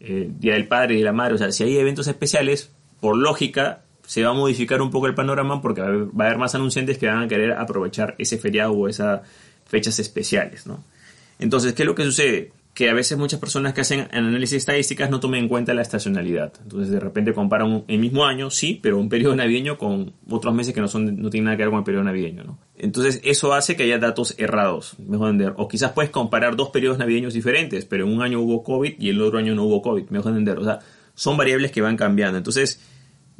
eh, 0.01 0.29
Día 0.39 0.53
del 0.53 0.67
Padre 0.67 0.95
y 0.95 0.97
de 0.97 1.03
la 1.03 1.13
Madre. 1.13 1.35
O 1.35 1.37
sea, 1.37 1.51
si 1.51 1.63
hay 1.63 1.77
eventos 1.77 2.07
especiales, 2.07 2.71
por 2.99 3.15
lógica, 3.15 3.83
se 4.09 4.23
va 4.23 4.31
a 4.31 4.33
modificar 4.33 4.81
un 4.81 4.89
poco 4.89 5.05
el 5.05 5.13
panorama 5.13 5.61
porque 5.61 5.81
va 5.81 6.23
a 6.23 6.27
haber 6.27 6.39
más 6.39 6.55
anunciantes 6.55 6.97
que 6.97 7.05
van 7.05 7.21
a 7.21 7.27
querer 7.27 7.51
aprovechar 7.51 8.15
ese 8.17 8.39
feriado 8.39 8.71
o 8.71 8.87
esas 8.87 9.21
fechas 9.67 9.99
especiales, 9.99 10.65
¿no? 10.65 10.83
Entonces, 11.37 11.73
¿qué 11.73 11.83
es 11.83 11.85
lo 11.85 11.93
que 11.93 12.05
sucede? 12.05 12.51
Que 12.73 12.89
a 12.89 12.95
veces 12.95 13.19
muchas 13.19 13.39
personas 13.39 13.75
que 13.75 13.81
hacen 13.81 14.07
análisis 14.11 14.57
estadísticas 14.57 15.11
no 15.11 15.19
tomen 15.19 15.43
en 15.43 15.47
cuenta 15.47 15.75
la 15.75 15.83
estacionalidad. 15.83 16.51
Entonces, 16.63 16.89
de 16.89 16.99
repente 16.99 17.35
comparan 17.35 17.83
el 17.87 17.99
mismo 17.99 18.25
año, 18.25 18.49
sí, 18.49 18.79
pero 18.81 18.97
un 18.97 19.09
periodo 19.09 19.35
navideño 19.35 19.77
con 19.77 20.11
otros 20.27 20.55
meses 20.55 20.73
que 20.73 20.81
no, 20.81 20.87
son, 20.87 21.21
no 21.21 21.29
tienen 21.29 21.45
nada 21.45 21.57
que 21.57 21.63
ver 21.65 21.69
con 21.69 21.77
el 21.77 21.85
periodo 21.85 22.05
navideño, 22.05 22.43
¿no? 22.43 22.57
Entonces, 22.79 23.21
eso 23.23 23.53
hace 23.53 23.75
que 23.75 23.83
haya 23.83 23.99
datos 23.99 24.33
errados, 24.39 24.95
mejor 24.97 25.29
entender. 25.29 25.53
O 25.57 25.67
quizás 25.67 25.91
puedes 25.91 26.09
comparar 26.09 26.55
dos 26.55 26.69
periodos 26.71 26.97
navideños 26.97 27.35
diferentes, 27.35 27.85
pero 27.85 28.07
en 28.07 28.11
un 28.11 28.23
año 28.23 28.39
hubo 28.39 28.63
COVID 28.63 28.95
y 28.97 29.09
el 29.09 29.21
otro 29.21 29.37
año 29.37 29.53
no 29.53 29.65
hubo 29.65 29.83
COVID, 29.83 30.09
mejor 30.09 30.31
entender. 30.31 30.57
O 30.57 30.63
sea, 30.63 30.79
son 31.13 31.37
variables 31.37 31.71
que 31.71 31.81
van 31.81 31.95
cambiando. 31.95 32.39
Entonces, 32.39 32.81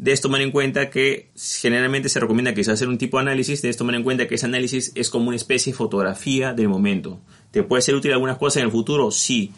Debes 0.02 0.22
tomar 0.22 0.40
en 0.40 0.52
cuenta 0.52 0.90
que 0.90 1.30
generalmente 1.36 2.08
se 2.08 2.22
recomienda 2.22 2.54
que 2.54 2.64
se 2.64 2.72
hacer 2.72 2.88
un 2.88 2.98
tipo 2.98 3.18
de 3.18 3.24
análisis, 3.24 3.62
debes 3.62 3.76
tomar 3.76 3.96
en 3.96 4.04
cuenta 4.04 4.30
que 4.30 4.36
ese 4.36 4.46
análisis 4.46 4.94
es 4.96 5.10
como 5.10 5.28
una 5.28 5.36
especie 5.36 5.74
de 5.74 5.78
fotografía 5.78 6.54
del 6.54 6.70
momento. 6.70 7.20
¿Te 7.52 7.64
puede 7.64 7.82
ser 7.82 7.96
útil 7.96 8.14
algunas 8.14 8.38
cosas 8.38 8.62
en 8.62 8.68
el 8.68 8.72
futuro? 8.72 9.12
Sí, 9.12 9.52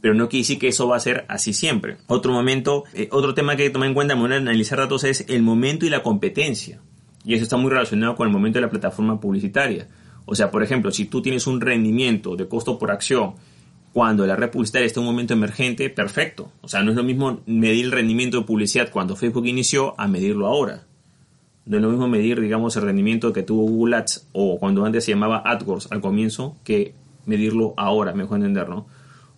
pero 0.00 0.14
no 0.14 0.28
quiere 0.28 0.42
decir 0.42 0.60
que 0.60 0.68
eso 0.68 0.86
va 0.86 0.94
a 0.94 1.00
ser 1.00 1.24
así 1.26 1.52
siempre. 1.52 1.96
Otro 2.06 2.32
momento, 2.32 2.84
eh, 2.94 3.08
otro 3.10 3.34
tema 3.34 3.56
que 3.56 3.62
hay 3.62 3.68
que 3.70 3.72
tomar 3.72 3.88
en 3.88 3.94
cuenta 3.94 4.14
al 4.14 4.32
analizar 4.32 4.78
datos 4.78 5.02
es 5.02 5.24
el 5.26 5.42
momento 5.42 5.84
y 5.84 5.90
la 5.90 6.04
competencia. 6.04 6.80
Y 7.24 7.34
eso 7.34 7.42
está 7.42 7.56
muy 7.56 7.72
relacionado 7.72 8.14
con 8.14 8.28
el 8.28 8.32
momento 8.32 8.58
de 8.58 8.66
la 8.66 8.70
plataforma 8.70 9.18
publicitaria. 9.18 9.88
O 10.26 10.36
sea, 10.36 10.52
por 10.52 10.62
ejemplo, 10.62 10.92
si 10.92 11.06
tú 11.06 11.22
tienes 11.22 11.48
un 11.48 11.60
rendimiento 11.60 12.36
de 12.36 12.46
costo 12.46 12.78
por 12.78 12.92
acción 12.92 13.34
cuando 13.98 14.28
la 14.28 14.36
red 14.36 14.50
publicitaria 14.52 14.86
está 14.86 15.00
en 15.00 15.08
un 15.08 15.12
momento 15.12 15.34
emergente, 15.34 15.90
perfecto. 15.90 16.52
O 16.60 16.68
sea, 16.68 16.84
no 16.84 16.92
es 16.92 16.96
lo 16.96 17.02
mismo 17.02 17.40
medir 17.46 17.86
el 17.86 17.90
rendimiento 17.90 18.38
de 18.38 18.44
publicidad 18.44 18.92
cuando 18.92 19.16
Facebook 19.16 19.44
inició 19.44 20.00
a 20.00 20.06
medirlo 20.06 20.46
ahora. 20.46 20.84
No 21.66 21.78
es 21.78 21.82
lo 21.82 21.90
mismo 21.90 22.06
medir, 22.06 22.40
digamos, 22.40 22.76
el 22.76 22.84
rendimiento 22.84 23.32
que 23.32 23.42
tuvo 23.42 23.62
Google 23.62 23.96
Ads 23.96 24.28
o 24.30 24.60
cuando 24.60 24.84
antes 24.84 25.04
se 25.04 25.10
llamaba 25.10 25.42
AdWords 25.44 25.90
al 25.90 26.00
comienzo 26.00 26.54
que 26.62 26.94
medirlo 27.26 27.74
ahora, 27.76 28.12
mejor 28.12 28.36
entender, 28.36 28.68
¿no? 28.68 28.86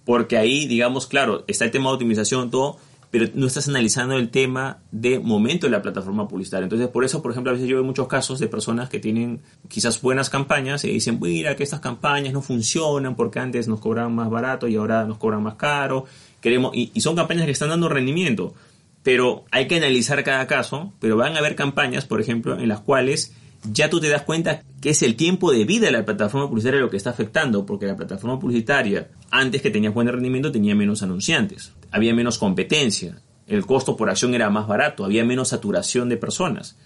Porque 0.04 0.36
ahí, 0.36 0.66
digamos, 0.66 1.06
claro, 1.06 1.42
está 1.46 1.64
el 1.64 1.70
tema 1.70 1.88
de 1.88 1.94
optimización, 1.94 2.50
todo, 2.50 2.76
pero 3.10 3.26
no 3.34 3.46
estás 3.46 3.68
analizando 3.68 4.16
el 4.16 4.30
tema 4.30 4.78
de 4.92 5.18
momento 5.18 5.66
de 5.66 5.72
la 5.72 5.82
plataforma 5.82 6.28
publicitaria. 6.28 6.64
Entonces, 6.64 6.88
por 6.88 7.04
eso, 7.04 7.20
por 7.22 7.32
ejemplo, 7.32 7.50
a 7.50 7.54
veces 7.54 7.68
yo 7.68 7.76
veo 7.76 7.84
muchos 7.84 8.06
casos 8.06 8.38
de 8.38 8.46
personas 8.46 8.88
que 8.88 9.00
tienen 9.00 9.40
quizás 9.68 10.00
buenas 10.00 10.30
campañas 10.30 10.84
y 10.84 10.92
dicen, 10.92 11.18
mira, 11.20 11.56
que 11.56 11.64
estas 11.64 11.80
campañas 11.80 12.32
no 12.32 12.40
funcionan 12.40 13.16
porque 13.16 13.40
antes 13.40 13.66
nos 13.66 13.80
cobraban 13.80 14.14
más 14.14 14.30
barato 14.30 14.68
y 14.68 14.76
ahora 14.76 15.04
nos 15.04 15.18
cobran 15.18 15.42
más 15.42 15.56
caro. 15.56 16.04
Queremos, 16.40 16.70
y, 16.74 17.00
son 17.00 17.16
campañas 17.16 17.46
que 17.46 17.50
están 17.50 17.70
dando 17.70 17.88
rendimiento. 17.88 18.54
Pero 19.02 19.44
hay 19.50 19.66
que 19.66 19.76
analizar 19.76 20.22
cada 20.22 20.46
caso, 20.46 20.92
pero 21.00 21.16
van 21.16 21.34
a 21.34 21.38
haber 21.38 21.56
campañas, 21.56 22.04
por 22.04 22.20
ejemplo, 22.20 22.60
en 22.60 22.68
las 22.68 22.80
cuales 22.80 23.32
ya 23.64 23.90
tú 23.90 23.98
te 23.98 24.08
das 24.08 24.22
cuenta 24.22 24.62
que 24.80 24.90
es 24.90 25.02
el 25.02 25.16
tiempo 25.16 25.52
de 25.52 25.64
vida 25.64 25.86
de 25.86 25.92
la 25.92 26.04
plataforma 26.04 26.48
publicitaria 26.48 26.80
lo 26.80 26.90
que 26.90 26.96
está 26.96 27.10
afectando, 27.10 27.66
porque 27.66 27.86
la 27.86 27.96
plataforma 27.96 28.38
publicitaria, 28.38 29.08
antes 29.30 29.62
que 29.62 29.70
tenía 29.70 29.90
buen 29.90 30.06
rendimiento, 30.06 30.52
tenía 30.52 30.74
menos 30.74 31.02
anunciantes, 31.02 31.72
había 31.90 32.14
menos 32.14 32.38
competencia, 32.38 33.20
el 33.46 33.66
costo 33.66 33.96
por 33.96 34.10
acción 34.10 34.34
era 34.34 34.50
más 34.50 34.66
barato, 34.66 35.04
había 35.04 35.24
menos 35.24 35.48
saturación 35.48 36.08
de 36.08 36.16
personas, 36.16 36.76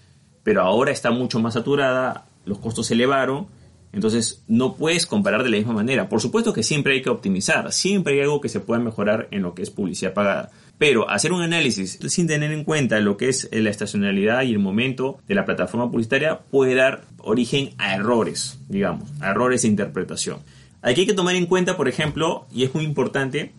pero 0.43 0.61
ahora 0.61 0.91
está 0.91 1.11
mucho 1.11 1.39
más 1.39 1.53
saturada, 1.53 2.25
los 2.45 2.59
costos 2.59 2.87
se 2.87 2.93
elevaron, 2.93 3.47
entonces 3.93 4.43
no 4.47 4.75
puedes 4.75 5.05
comparar 5.05 5.43
de 5.43 5.49
la 5.49 5.57
misma 5.57 5.73
manera. 5.73 6.09
Por 6.09 6.21
supuesto 6.21 6.53
que 6.53 6.63
siempre 6.63 6.93
hay 6.93 7.01
que 7.01 7.09
optimizar, 7.09 7.71
siempre 7.71 8.15
hay 8.15 8.21
algo 8.21 8.41
que 8.41 8.49
se 8.49 8.59
pueda 8.59 8.79
mejorar 8.79 9.27
en 9.31 9.41
lo 9.41 9.53
que 9.53 9.61
es 9.61 9.69
publicidad 9.69 10.13
pagada 10.13 10.51
pero 10.77 11.09
hacer 11.09 11.31
un 11.31 11.41
análisis 11.41 11.99
sin 12.07 12.27
tener 12.27 12.51
en 12.51 12.63
cuenta 12.63 12.99
lo 12.99 13.17
que 13.17 13.29
es 13.29 13.49
la 13.51 13.69
estacionalidad 13.69 14.43
y 14.43 14.51
el 14.51 14.59
momento 14.59 15.19
de 15.27 15.35
la 15.35 15.45
plataforma 15.45 15.89
publicitaria 15.89 16.39
puede 16.39 16.75
dar 16.75 17.03
origen 17.19 17.71
a 17.77 17.95
errores, 17.95 18.59
digamos, 18.67 19.09
a 19.21 19.31
errores 19.31 19.61
de 19.61 19.69
interpretación. 19.69 20.39
Aquí 20.81 21.01
hay 21.01 21.07
que 21.07 21.13
tomar 21.13 21.35
en 21.35 21.45
cuenta, 21.45 21.77
por 21.77 21.87
ejemplo, 21.87 22.45
y 22.53 22.63
es 22.63 22.75
muy 22.75 22.83
importante, 22.83 23.53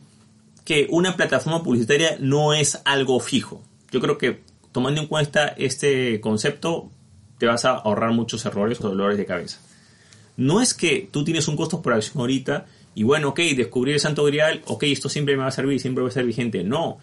que 0.66 0.88
una 0.90 1.16
plataforma 1.16 1.62
publicitaria 1.62 2.18
no 2.20 2.52
es 2.52 2.82
algo 2.84 3.20
fijo. 3.20 3.62
Yo 3.92 4.00
creo 4.00 4.18
que 4.18 4.42
tomando 4.72 5.00
en 5.00 5.06
cuenta 5.06 5.46
este 5.56 6.20
concepto 6.20 6.90
te 7.38 7.46
vas 7.46 7.64
a 7.64 7.70
ahorrar 7.70 8.12
muchos 8.12 8.44
errores 8.44 8.80
o 8.80 8.88
dolores 8.88 9.16
de 9.16 9.24
cabeza. 9.24 9.60
No 10.36 10.60
es 10.60 10.74
que 10.74 11.08
tú 11.10 11.24
tienes 11.24 11.46
un 11.48 11.56
costo 11.56 11.80
por 11.80 11.94
acción 11.94 12.18
ahorita 12.18 12.66
y 12.96 13.04
bueno, 13.04 13.28
ok, 13.28 13.40
descubrir 13.56 13.94
el 13.94 14.00
santo 14.00 14.24
grial, 14.24 14.62
ok, 14.66 14.82
esto 14.84 15.08
siempre 15.08 15.36
me 15.36 15.42
va 15.42 15.48
a 15.48 15.52
servir, 15.52 15.80
siempre 15.80 16.02
va 16.02 16.08
a 16.08 16.12
ser 16.12 16.26
vigente. 16.26 16.64
No, 16.64 16.98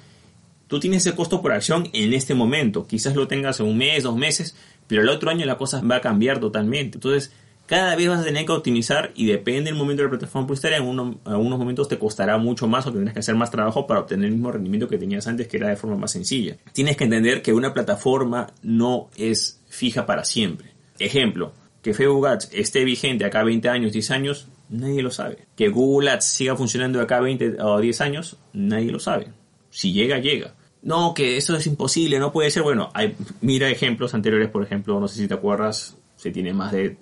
tú 0.67 0.81
tienes 0.81 1.05
ese 1.05 1.15
costo 1.15 1.41
por 1.41 1.53
acción 1.53 1.87
en 1.93 2.13
este 2.13 2.33
momento. 2.33 2.85
Quizás 2.85 3.15
lo 3.15 3.29
tengas 3.29 3.61
en 3.61 3.67
un 3.67 3.77
mes, 3.77 4.03
dos 4.03 4.17
meses, 4.17 4.57
pero 4.87 5.03
el 5.03 5.09
otro 5.09 5.29
año 5.29 5.45
la 5.45 5.57
cosa 5.57 5.81
va 5.81 5.95
a 5.95 6.01
cambiar 6.01 6.41
totalmente. 6.41 6.97
Entonces, 6.97 7.31
cada 7.65 7.95
vez 7.95 8.07
vas 8.07 8.21
a 8.21 8.23
tener 8.23 8.45
que 8.45 8.51
optimizar 8.51 9.11
y 9.15 9.25
depende 9.25 9.71
del 9.71 9.75
momento 9.75 10.01
de 10.01 10.07
la 10.07 10.09
plataforma 10.11 10.47
publicitaria. 10.47 10.77
En, 10.77 11.19
algunos 11.25 11.59
momentos 11.59 11.87
te 11.87 11.97
costará 11.97 12.37
mucho 12.37 12.67
más 12.67 12.85
o 12.87 12.91
tendrás 12.91 13.13
que 13.13 13.19
hacer 13.19 13.35
más 13.35 13.51
trabajo 13.51 13.87
para 13.87 14.01
obtener 14.01 14.25
el 14.25 14.33
mismo 14.33 14.51
rendimiento 14.51 14.87
que 14.87 14.97
tenías 14.97 15.27
antes, 15.27 15.47
que 15.47 15.57
era 15.57 15.69
de 15.69 15.75
forma 15.75 15.97
más 15.97 16.11
sencilla. 16.11 16.57
Tienes 16.73 16.97
que 16.97 17.05
entender 17.05 17.41
que 17.41 17.53
una 17.53 17.73
plataforma 17.73 18.47
no 18.61 19.09
es 19.15 19.61
fija 19.67 20.05
para 20.05 20.25
siempre. 20.25 20.71
Ejemplo, 20.99 21.53
que 21.81 21.93
Facebook 21.93 22.27
Ads 22.27 22.49
esté 22.53 22.83
vigente 22.83 23.25
acá 23.25 23.43
20 23.43 23.69
años, 23.69 23.93
10 23.93 24.11
años, 24.11 24.47
Nadie 24.73 25.03
lo 25.03 25.11
sabe. 25.11 25.37
Que 25.55 25.69
Google 25.69 26.09
Ads 26.09 26.25
siga 26.25 26.55
funcionando 26.55 26.99
acá 26.99 27.19
20 27.19 27.61
o 27.61 27.79
10 27.79 28.01
años, 28.01 28.37
nadie 28.53 28.91
lo 28.91 28.99
sabe. 28.99 29.27
Si 29.69 29.93
llega, 29.93 30.17
llega. 30.17 30.55
no, 30.81 31.13
que 31.13 31.37
eso 31.37 31.55
es 31.55 31.67
imposible, 31.67 32.17
no 32.17 32.31
puede 32.31 32.49
ser. 32.49 32.63
Bueno, 32.63 32.89
hay, 32.95 33.15
mira 33.41 33.69
ejemplos 33.69 34.15
anteriores, 34.15 34.49
por 34.49 34.63
ejemplo, 34.63 34.99
no 34.99 35.07
sé 35.07 35.19
si 35.19 35.27
te 35.27 35.35
acuerdas, 35.35 35.95
si 36.15 36.31
tiene 36.31 36.53
más 36.53 36.71
de 36.71 36.97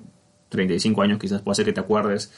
35 0.52 1.02
años, 1.02 1.18
quizás 1.18 1.42
puede 1.42 1.56
ser 1.56 1.66
que 1.66 1.74
te 1.74 1.80
acuerdes 1.80 2.32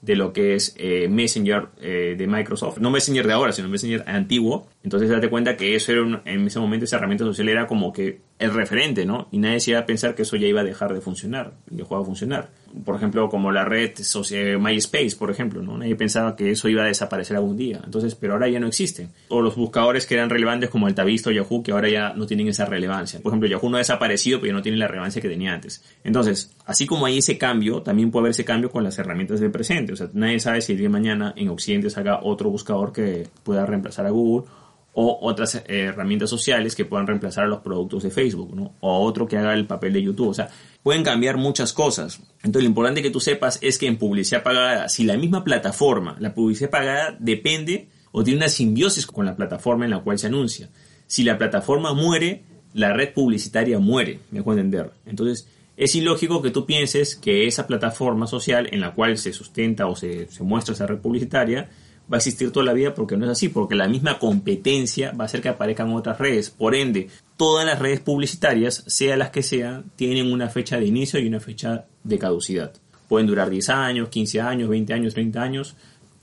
de 0.00 0.14
lo 0.14 0.32
que 0.32 0.54
es 0.54 0.74
eh, 0.78 1.08
Messenger 1.08 1.68
eh, 1.80 2.14
de 2.16 2.26
Microsoft. 2.26 2.78
No 2.78 2.90
Messenger 2.90 3.26
de 3.26 3.32
ahora, 3.32 3.52
sino 3.52 3.68
Messenger 3.68 4.04
antiguo. 4.06 4.68
Entonces 4.82 5.10
date 5.10 5.28
cuenta 5.28 5.56
que 5.56 5.74
eso 5.74 5.92
era 5.92 6.22
en 6.24 6.46
ese 6.46 6.60
momento 6.60 6.84
esa 6.84 6.96
herramienta 6.96 7.24
social 7.24 7.48
era 7.48 7.66
como 7.66 7.92
que 7.92 8.20
el 8.38 8.54
referente, 8.54 9.04
¿no? 9.04 9.28
Y 9.32 9.38
nadie 9.38 9.60
se 9.60 9.72
iba 9.72 9.80
a 9.80 9.86
pensar 9.86 10.14
que 10.14 10.22
eso 10.22 10.36
ya 10.36 10.46
iba 10.46 10.60
a 10.60 10.64
dejar 10.64 10.94
de 10.94 11.00
funcionar, 11.00 11.54
y 11.70 11.76
dejó 11.76 11.98
de 11.98 12.04
funcionar. 12.04 12.50
Por 12.84 12.94
ejemplo, 12.94 13.28
como 13.28 13.50
la 13.50 13.64
red 13.64 13.92
MySpace, 14.60 15.16
por 15.18 15.30
ejemplo, 15.30 15.62
¿no? 15.62 15.78
Nadie 15.78 15.96
pensaba 15.96 16.36
que 16.36 16.50
eso 16.50 16.68
iba 16.68 16.84
a 16.84 16.86
desaparecer 16.86 17.36
algún 17.36 17.56
día. 17.56 17.80
Entonces, 17.84 18.14
pero 18.14 18.34
ahora 18.34 18.48
ya 18.48 18.60
no 18.60 18.68
existen. 18.68 19.10
O 19.28 19.40
los 19.40 19.56
buscadores 19.56 20.06
que 20.06 20.14
eran 20.14 20.30
relevantes 20.30 20.70
como 20.70 20.86
Altavisto 20.86 21.30
o 21.30 21.32
Yahoo, 21.32 21.62
que 21.62 21.72
ahora 21.72 21.88
ya 21.88 22.12
no 22.12 22.26
tienen 22.26 22.48
esa 22.48 22.66
relevancia. 22.66 23.20
Por 23.20 23.30
ejemplo, 23.30 23.48
Yahoo 23.48 23.70
no 23.70 23.76
ha 23.76 23.80
desaparecido, 23.80 24.38
pero 24.38 24.52
ya 24.52 24.56
no 24.56 24.62
tiene 24.62 24.78
la 24.78 24.86
relevancia 24.86 25.20
que 25.20 25.28
tenía 25.28 25.54
antes. 25.54 25.82
Entonces, 26.04 26.54
así 26.66 26.86
como 26.86 27.06
hay 27.06 27.18
ese 27.18 27.38
cambio, 27.38 27.82
también 27.82 28.10
puede 28.10 28.24
haber 28.24 28.30
ese 28.30 28.44
cambio 28.44 28.70
con 28.70 28.84
las 28.84 28.98
herramientas 28.98 29.40
del 29.40 29.50
presente. 29.50 29.94
O 29.94 29.96
sea, 29.96 30.08
nadie 30.12 30.38
sabe 30.38 30.60
si 30.60 30.72
el 30.72 30.78
día 30.78 30.88
de 30.88 30.92
mañana 30.92 31.32
en 31.36 31.48
Occidente 31.48 31.90
salga 31.90 32.20
otro 32.22 32.50
buscador 32.50 32.92
que 32.92 33.26
pueda 33.42 33.66
reemplazar 33.66 34.06
a 34.06 34.10
Google 34.10 34.48
o 35.00 35.16
otras 35.22 35.54
eh, 35.54 35.62
herramientas 35.68 36.28
sociales 36.28 36.74
que 36.74 36.84
puedan 36.84 37.06
reemplazar 37.06 37.44
a 37.44 37.46
los 37.46 37.60
productos 37.60 38.02
de 38.02 38.10
Facebook, 38.10 38.56
¿no? 38.56 38.74
O 38.80 39.04
otro 39.04 39.28
que 39.28 39.38
haga 39.38 39.54
el 39.54 39.64
papel 39.64 39.92
de 39.92 40.02
YouTube. 40.02 40.30
O 40.30 40.34
sea, 40.34 40.48
pueden 40.82 41.04
cambiar 41.04 41.36
muchas 41.36 41.72
cosas. 41.72 42.20
Entonces, 42.42 42.64
lo 42.64 42.68
importante 42.70 43.00
que 43.00 43.10
tú 43.10 43.20
sepas 43.20 43.60
es 43.62 43.78
que 43.78 43.86
en 43.86 43.96
publicidad 43.96 44.42
pagada, 44.42 44.88
si 44.88 45.04
la 45.04 45.16
misma 45.16 45.44
plataforma, 45.44 46.16
la 46.18 46.34
publicidad 46.34 46.70
pagada 46.70 47.16
depende 47.20 47.86
o 48.10 48.24
tiene 48.24 48.38
una 48.38 48.48
simbiosis 48.48 49.06
con 49.06 49.24
la 49.24 49.36
plataforma 49.36 49.84
en 49.84 49.92
la 49.92 50.00
cual 50.00 50.18
se 50.18 50.26
anuncia. 50.26 50.68
Si 51.06 51.22
la 51.22 51.38
plataforma 51.38 51.94
muere, 51.94 52.42
la 52.74 52.92
red 52.92 53.12
publicitaria 53.12 53.78
muere, 53.78 54.18
me 54.32 54.40
dejo 54.40 54.50
entender. 54.50 54.90
Entonces, 55.06 55.46
es 55.76 55.94
ilógico 55.94 56.42
que 56.42 56.50
tú 56.50 56.66
pienses 56.66 57.14
que 57.14 57.46
esa 57.46 57.68
plataforma 57.68 58.26
social 58.26 58.68
en 58.72 58.80
la 58.80 58.94
cual 58.94 59.16
se 59.16 59.32
sustenta 59.32 59.86
o 59.86 59.94
se, 59.94 60.26
se 60.26 60.42
muestra 60.42 60.74
esa 60.74 60.88
red 60.88 60.98
publicitaria 60.98 61.70
va 62.10 62.16
a 62.16 62.18
existir 62.18 62.50
toda 62.50 62.66
la 62.66 62.72
vida 62.72 62.94
porque 62.94 63.16
no 63.16 63.26
es 63.26 63.32
así, 63.32 63.48
porque 63.48 63.74
la 63.74 63.88
misma 63.88 64.18
competencia 64.18 65.12
va 65.12 65.24
a 65.24 65.26
hacer 65.26 65.42
que 65.42 65.48
aparezcan 65.48 65.92
otras 65.92 66.18
redes. 66.18 66.50
Por 66.50 66.74
ende, 66.74 67.08
todas 67.36 67.66
las 67.66 67.78
redes 67.78 68.00
publicitarias, 68.00 68.84
sea 68.86 69.16
las 69.16 69.30
que 69.30 69.42
sean, 69.42 69.84
tienen 69.96 70.32
una 70.32 70.48
fecha 70.48 70.78
de 70.78 70.86
inicio 70.86 71.20
y 71.20 71.26
una 71.26 71.40
fecha 71.40 71.86
de 72.04 72.18
caducidad. 72.18 72.72
Pueden 73.08 73.26
durar 73.26 73.50
10 73.50 73.68
años, 73.70 74.08
15 74.08 74.40
años, 74.40 74.68
20 74.68 74.92
años, 74.92 75.14
30 75.14 75.42
años, 75.42 75.76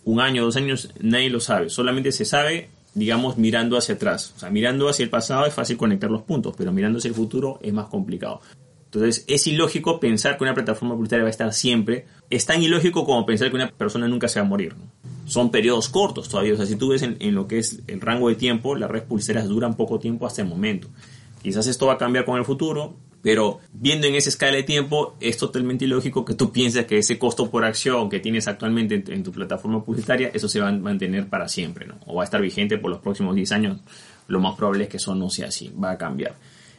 un 0.04 0.20
año, 0.20 0.44
dos 0.44 0.56
años, 0.56 0.92
nadie 1.00 1.30
lo 1.30 1.39
sabe. 1.39 1.70
Solamente 1.70 2.12
se 2.12 2.25
sabe, 2.25 2.70
digamos, 2.94 3.38
mirando 3.38 3.77
hacia 3.77 3.96
atrás. 3.96 4.34
O 4.36 4.39
sea, 4.39 4.50
mirando 4.50 4.88
hacia 4.88 5.04
el 5.04 5.10
pasado 5.10 5.46
es 5.46 5.54
fácil 5.54 5.77
conectar 5.77 6.12
los 6.12 6.22
puntos, 6.22 6.54
pero 6.58 6.72
mirando 6.72 7.00
hacia 7.00 7.10
el 7.10 7.15
futuro 7.15 7.60
es 7.62 7.74
más 7.74 7.88
complicado. 7.88 8.42
Entonces 8.86 9.25
es 9.27 9.46
ilógico 9.48 10.00
pensar 10.00 10.38
que 10.38 10.44
una 10.44 10.54
plataforma 10.54 10.96
publicitaria 10.96 11.24
va 11.24 11.30
a 11.30 11.32
estar 11.32 11.54
siempre. 11.54 12.06
Es 12.30 12.46
tan 12.46 12.63
ilógico 12.63 13.04
como 13.04 13.25
pensar 13.25 13.50
que 13.50 13.56
una 13.56 13.70
persona 13.70 14.08
nunca 14.08 14.27
se 14.27 14.39
va 14.39 14.46
a 14.46 14.50
morir. 14.50 14.75
Son 15.25 15.51
periodos 15.51 15.89
cortos 15.89 16.29
todavía. 16.29 16.53
O 16.53 16.58
sea, 16.58 16.65
si 16.65 16.75
tú 16.75 16.89
ves 16.89 17.01
en, 17.01 17.36
lo 17.36 17.48
que 17.48 17.60
es 17.60 17.82
el 17.88 18.01
rango 18.01 18.29
de 18.29 18.36
tiempo, 18.36 18.75
las 18.75 18.89
redes 18.89 19.05
publicitarias 19.05 19.48
duran 19.48 19.75
poco 19.75 20.00
tiempo 20.00 20.25
hasta 20.27 20.41
el 20.41 20.48
momento. 20.48 20.88
Quizás 21.41 21.67
esto 21.67 21.88
va 21.88 21.94
a 21.94 21.98
cambiar 21.98 22.25
con 22.25 22.38
el 22.38 22.46
futuro, 22.46 22.96
pero 23.22 23.60
viendo 23.74 24.08
en 24.08 24.15
esa 24.15 24.29
escala 24.29 24.55
de 24.55 24.63
tiempo, 24.63 25.15
es 25.20 25.38
totalmente 25.38 25.86
ilógico 25.86 26.25
que 26.25 26.36
tú 26.36 26.51
pienses 26.51 26.86
que 26.86 27.00
ese 27.00 27.17
costo 27.17 27.50
por 27.50 27.65
acción 27.65 28.10
que 28.10 28.20
tienes 28.20 28.48
actualmente 28.48 29.03
en, 29.08 29.24
tu 29.24 29.32
plataforma 29.32 29.84
publicitaria, 29.84 30.29
eso 30.34 30.48
se 30.48 30.60
va 30.60 30.70
a 30.70 30.72
mantener 30.72 31.27
para 31.27 31.48
siempre, 31.48 31.88
¿no? 31.88 31.96
O 32.05 32.15
va 32.15 32.24
a 32.24 32.25
estar 32.25 32.41
vigente 32.41 32.77
por 32.77 32.91
los 32.91 33.00
próximos 33.00 33.36
10 33.36 33.51
años. 33.51 33.82
Lo 34.27 34.39
más 34.39 34.55
probable 34.55 34.84
es 34.84 34.89
que 34.89 34.98
eso 34.98 35.15
no 35.15 35.29
sea 35.29 35.48
así, 35.48 35.72
va 35.72 35.91
a 35.91 35.98
cambiar. 35.98 36.36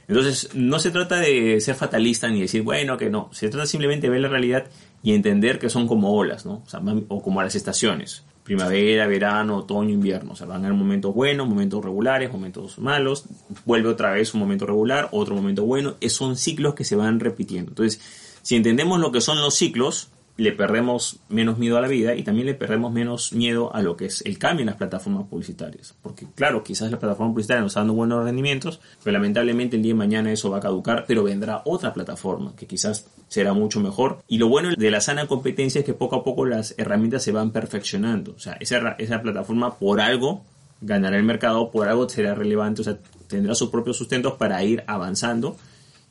Entonces, 0.08 0.50
no 0.54 0.78
se 0.78 0.90
trata 0.90 1.18
de 1.20 1.60
ser 1.60 1.74
fatalista 1.74 2.28
ni 2.28 2.40
decir, 2.40 2.62
bueno, 2.62 2.96
que 2.96 3.10
no. 3.10 3.28
Se 3.32 3.48
trata 3.48 3.66
simplemente 3.66 4.06
de 4.06 4.10
ver 4.12 4.20
la 4.20 4.28
realidad 4.28 4.66
y 5.02 5.14
entender 5.14 5.58
que 5.58 5.68
son 5.68 5.88
como 5.88 6.12
olas, 6.12 6.46
¿no? 6.46 6.62
O, 7.08 7.22
como 7.22 7.42
las 7.42 7.54
estaciones. 7.54 8.24
Primavera, 8.46 9.08
verano, 9.08 9.56
otoño, 9.56 9.90
invierno. 9.90 10.32
O 10.32 10.36
sea, 10.36 10.46
van 10.46 10.62
a 10.62 10.68
haber 10.68 10.78
momentos 10.78 11.12
buenos, 11.12 11.48
momentos 11.48 11.84
regulares, 11.84 12.30
momentos 12.30 12.78
malos. 12.78 13.24
Vuelve 13.64 13.88
otra 13.88 14.12
vez 14.12 14.34
un 14.34 14.40
momento 14.40 14.66
regular, 14.66 15.08
otro 15.10 15.34
momento 15.34 15.64
bueno. 15.64 15.96
Es, 16.00 16.12
son 16.12 16.36
ciclos 16.36 16.74
que 16.74 16.84
se 16.84 16.94
van 16.94 17.18
repitiendo. 17.18 17.72
Entonces, 17.72 18.00
si 18.42 18.54
entendemos 18.54 19.00
lo 19.00 19.10
que 19.10 19.20
son 19.20 19.40
los 19.40 19.56
ciclos, 19.56 20.10
le 20.36 20.52
perdemos 20.52 21.18
menos 21.28 21.58
miedo 21.58 21.76
a 21.76 21.80
la 21.80 21.88
vida 21.88 22.14
y 22.14 22.22
también 22.22 22.46
le 22.46 22.54
perdemos 22.54 22.92
menos 22.92 23.32
miedo 23.32 23.74
a 23.74 23.82
lo 23.82 23.96
que 23.96 24.06
es 24.06 24.22
el 24.26 24.38
cambio 24.38 24.62
en 24.62 24.66
las 24.66 24.76
plataformas 24.76 25.26
publicitarias. 25.26 25.96
Porque 26.00 26.26
claro, 26.36 26.62
quizás 26.62 26.88
la 26.92 27.00
plataforma 27.00 27.32
publicitaria 27.32 27.62
nos 27.62 27.72
está 27.72 27.80
dando 27.80 27.94
buenos 27.94 28.24
rendimientos, 28.24 28.80
pero 29.02 29.14
lamentablemente 29.14 29.74
el 29.74 29.82
día 29.82 29.92
de 29.92 29.98
mañana 29.98 30.30
eso 30.30 30.50
va 30.50 30.58
a 30.58 30.60
caducar, 30.60 31.04
pero 31.08 31.24
vendrá 31.24 31.62
otra 31.64 31.92
plataforma 31.92 32.54
que 32.54 32.66
quizás 32.66 33.08
será 33.28 33.52
mucho 33.52 33.80
mejor. 33.80 34.18
Y 34.28 34.38
lo 34.38 34.48
bueno 34.48 34.70
de 34.76 34.90
la 34.90 35.00
sana 35.00 35.26
competencia 35.26 35.80
es 35.80 35.84
que 35.84 35.94
poco 35.94 36.16
a 36.16 36.24
poco 36.24 36.46
las 36.46 36.74
herramientas 36.78 37.22
se 37.22 37.32
van 37.32 37.50
perfeccionando. 37.50 38.32
O 38.36 38.38
sea, 38.38 38.56
esa, 38.60 38.96
esa 38.98 39.22
plataforma 39.22 39.76
por 39.76 40.00
algo 40.00 40.44
ganará 40.80 41.16
el 41.16 41.24
mercado, 41.24 41.70
por 41.70 41.88
algo 41.88 42.08
será 42.08 42.34
relevante, 42.34 42.82
o 42.82 42.84
sea, 42.84 42.98
tendrá 43.28 43.54
sus 43.54 43.70
propios 43.70 43.96
sustentos 43.96 44.34
para 44.34 44.62
ir 44.62 44.84
avanzando 44.86 45.56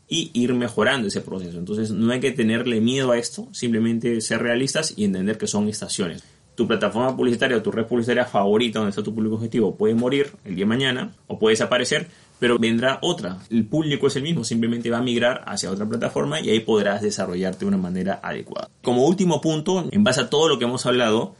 y 0.08 0.32
ir 0.34 0.54
mejorando 0.54 1.08
ese 1.08 1.22
proceso. 1.22 1.58
Entonces 1.58 1.92
no 1.92 2.12
hay 2.12 2.20
que 2.20 2.32
tenerle 2.32 2.82
miedo 2.82 3.12
a 3.12 3.18
esto, 3.18 3.48
simplemente 3.52 4.22
ser 4.22 4.42
realistas 4.42 4.94
y 4.96 5.04
entender 5.04 5.38
que 5.38 5.48
son 5.48 5.68
estaciones. 5.68 6.24
Tu 6.56 6.68
plataforma 6.68 7.16
publicitaria 7.16 7.58
o 7.58 7.62
tu 7.62 7.72
red 7.72 7.86
publicitaria 7.86 8.26
favorita 8.26 8.80
donde 8.80 8.92
está 8.92 9.04
tu 9.04 9.14
público 9.14 9.36
objetivo 9.36 9.76
puede 9.76 9.94
morir 9.94 10.32
el 10.46 10.56
día 10.56 10.64
de 10.64 10.70
mañana 10.70 11.16
o 11.28 11.38
puede 11.38 11.54
desaparecer, 11.54 12.08
pero 12.40 12.58
vendrá 12.60 13.00
otra. 13.02 13.40
El 13.50 13.66
público 13.66 14.08
es 14.08 14.16
el 14.16 14.24
mismo, 14.24 14.44
simplemente 14.44 14.90
va 14.90 14.98
a 14.98 15.04
migrar 15.04 15.44
hacia 15.46 15.72
otra 15.72 15.88
plataforma 15.88 16.40
y 16.42 16.50
ahí 16.50 16.60
podrás 16.60 17.02
desarrollarte 17.02 17.60
de 17.60 17.66
una 17.66 17.78
manera 17.78 18.20
adecuada. 18.22 18.70
Como 18.82 19.06
último 19.06 19.42
punto, 19.42 19.88
en 19.92 20.04
base 20.04 20.22
a 20.22 20.30
todo 20.30 20.50
lo 20.50 20.60
que 20.60 20.66
hemos 20.66 20.86
hablado, 20.86 21.36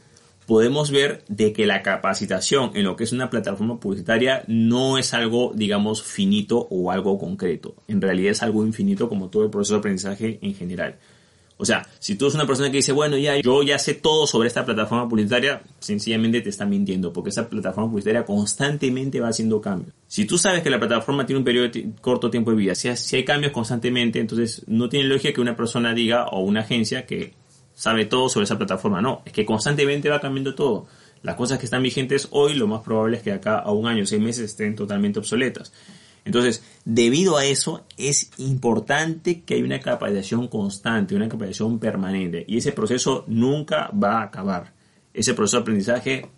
podemos 0.46 0.90
ver 0.90 1.24
de 1.28 1.52
que 1.52 1.66
la 1.66 1.82
capacitación 1.82 2.70
en 2.74 2.84
lo 2.84 2.96
que 2.96 3.04
es 3.04 3.12
una 3.12 3.30
plataforma 3.30 3.78
publicitaria 3.78 4.44
no 4.46 4.96
es 4.96 5.12
algo, 5.12 5.52
digamos, 5.54 6.02
finito 6.02 6.66
o 6.70 6.90
algo 6.90 7.18
concreto. 7.18 7.74
En 7.88 8.00
realidad 8.00 8.32
es 8.32 8.42
algo 8.42 8.64
infinito 8.64 9.08
como 9.08 9.28
todo 9.28 9.44
el 9.44 9.50
proceso 9.50 9.74
de 9.74 9.78
aprendizaje 9.80 10.38
en 10.40 10.54
general. 10.54 10.96
O 11.58 11.64
sea, 11.64 11.86
si 11.98 12.16
tú 12.16 12.26
eres 12.26 12.34
una 12.34 12.46
persona 12.46 12.70
que 12.70 12.76
dice, 12.78 12.92
bueno, 12.92 13.16
ya 13.16 13.36
yo 13.40 13.62
ya 13.62 13.78
sé 13.78 13.94
todo 13.94 14.26
sobre 14.26 14.48
esta 14.48 14.66
plataforma 14.66 15.08
publicitaria, 15.08 15.62
sencillamente 15.78 16.42
te 16.42 16.50
está 16.50 16.66
mintiendo, 16.66 17.12
porque 17.12 17.30
esa 17.30 17.48
plataforma 17.48 17.90
publicitaria 17.90 18.26
constantemente 18.26 19.20
va 19.20 19.28
haciendo 19.28 19.60
cambios. 19.60 19.94
Si 20.06 20.26
tú 20.26 20.36
sabes 20.36 20.62
que 20.62 20.68
la 20.68 20.78
plataforma 20.78 21.24
tiene 21.24 21.38
un 21.38 21.44
periodo 21.44 21.68
de 21.68 21.92
corto 22.00 22.30
tiempo 22.30 22.50
de 22.50 22.58
vida, 22.58 22.74
si 22.74 23.16
hay 23.16 23.24
cambios 23.24 23.52
constantemente, 23.52 24.20
entonces 24.20 24.64
no 24.66 24.88
tiene 24.88 25.08
lógica 25.08 25.32
que 25.32 25.40
una 25.40 25.56
persona 25.56 25.94
diga 25.94 26.26
o 26.26 26.40
una 26.40 26.60
agencia 26.60 27.06
que 27.06 27.32
sabe 27.74 28.04
todo 28.06 28.28
sobre 28.28 28.44
esa 28.44 28.58
plataforma. 28.58 29.00
No, 29.00 29.22
es 29.24 29.32
que 29.32 29.46
constantemente 29.46 30.10
va 30.10 30.20
cambiando 30.20 30.54
todo. 30.54 30.86
Las 31.22 31.36
cosas 31.36 31.58
que 31.58 31.64
están 31.64 31.82
vigentes 31.82 32.28
hoy, 32.32 32.54
lo 32.54 32.66
más 32.66 32.82
probable 32.82 33.16
es 33.16 33.22
que 33.22 33.32
acá 33.32 33.58
a 33.58 33.72
un 33.72 33.86
año, 33.86 34.04
seis 34.04 34.20
meses 34.20 34.44
estén 34.50 34.74
totalmente 34.74 35.18
obsoletas. 35.18 35.72
Entonces, 36.26 36.62
debido 36.84 37.38
a 37.38 37.46
eso, 37.46 37.86
es 37.96 38.32
importante 38.38 39.42
que 39.42 39.54
haya 39.54 39.64
una 39.64 39.80
capacitación 39.80 40.48
constante, 40.48 41.14
una 41.14 41.28
capacitación 41.28 41.78
permanente. 41.78 42.44
Y 42.48 42.58
ese 42.58 42.72
proceso 42.72 43.24
nunca 43.28 43.90
va 43.92 44.18
a 44.18 44.24
acabar. 44.24 44.74
Ese 45.14 45.32
proceso 45.32 45.58
de 45.58 45.62
aprendizaje, 45.62 46.28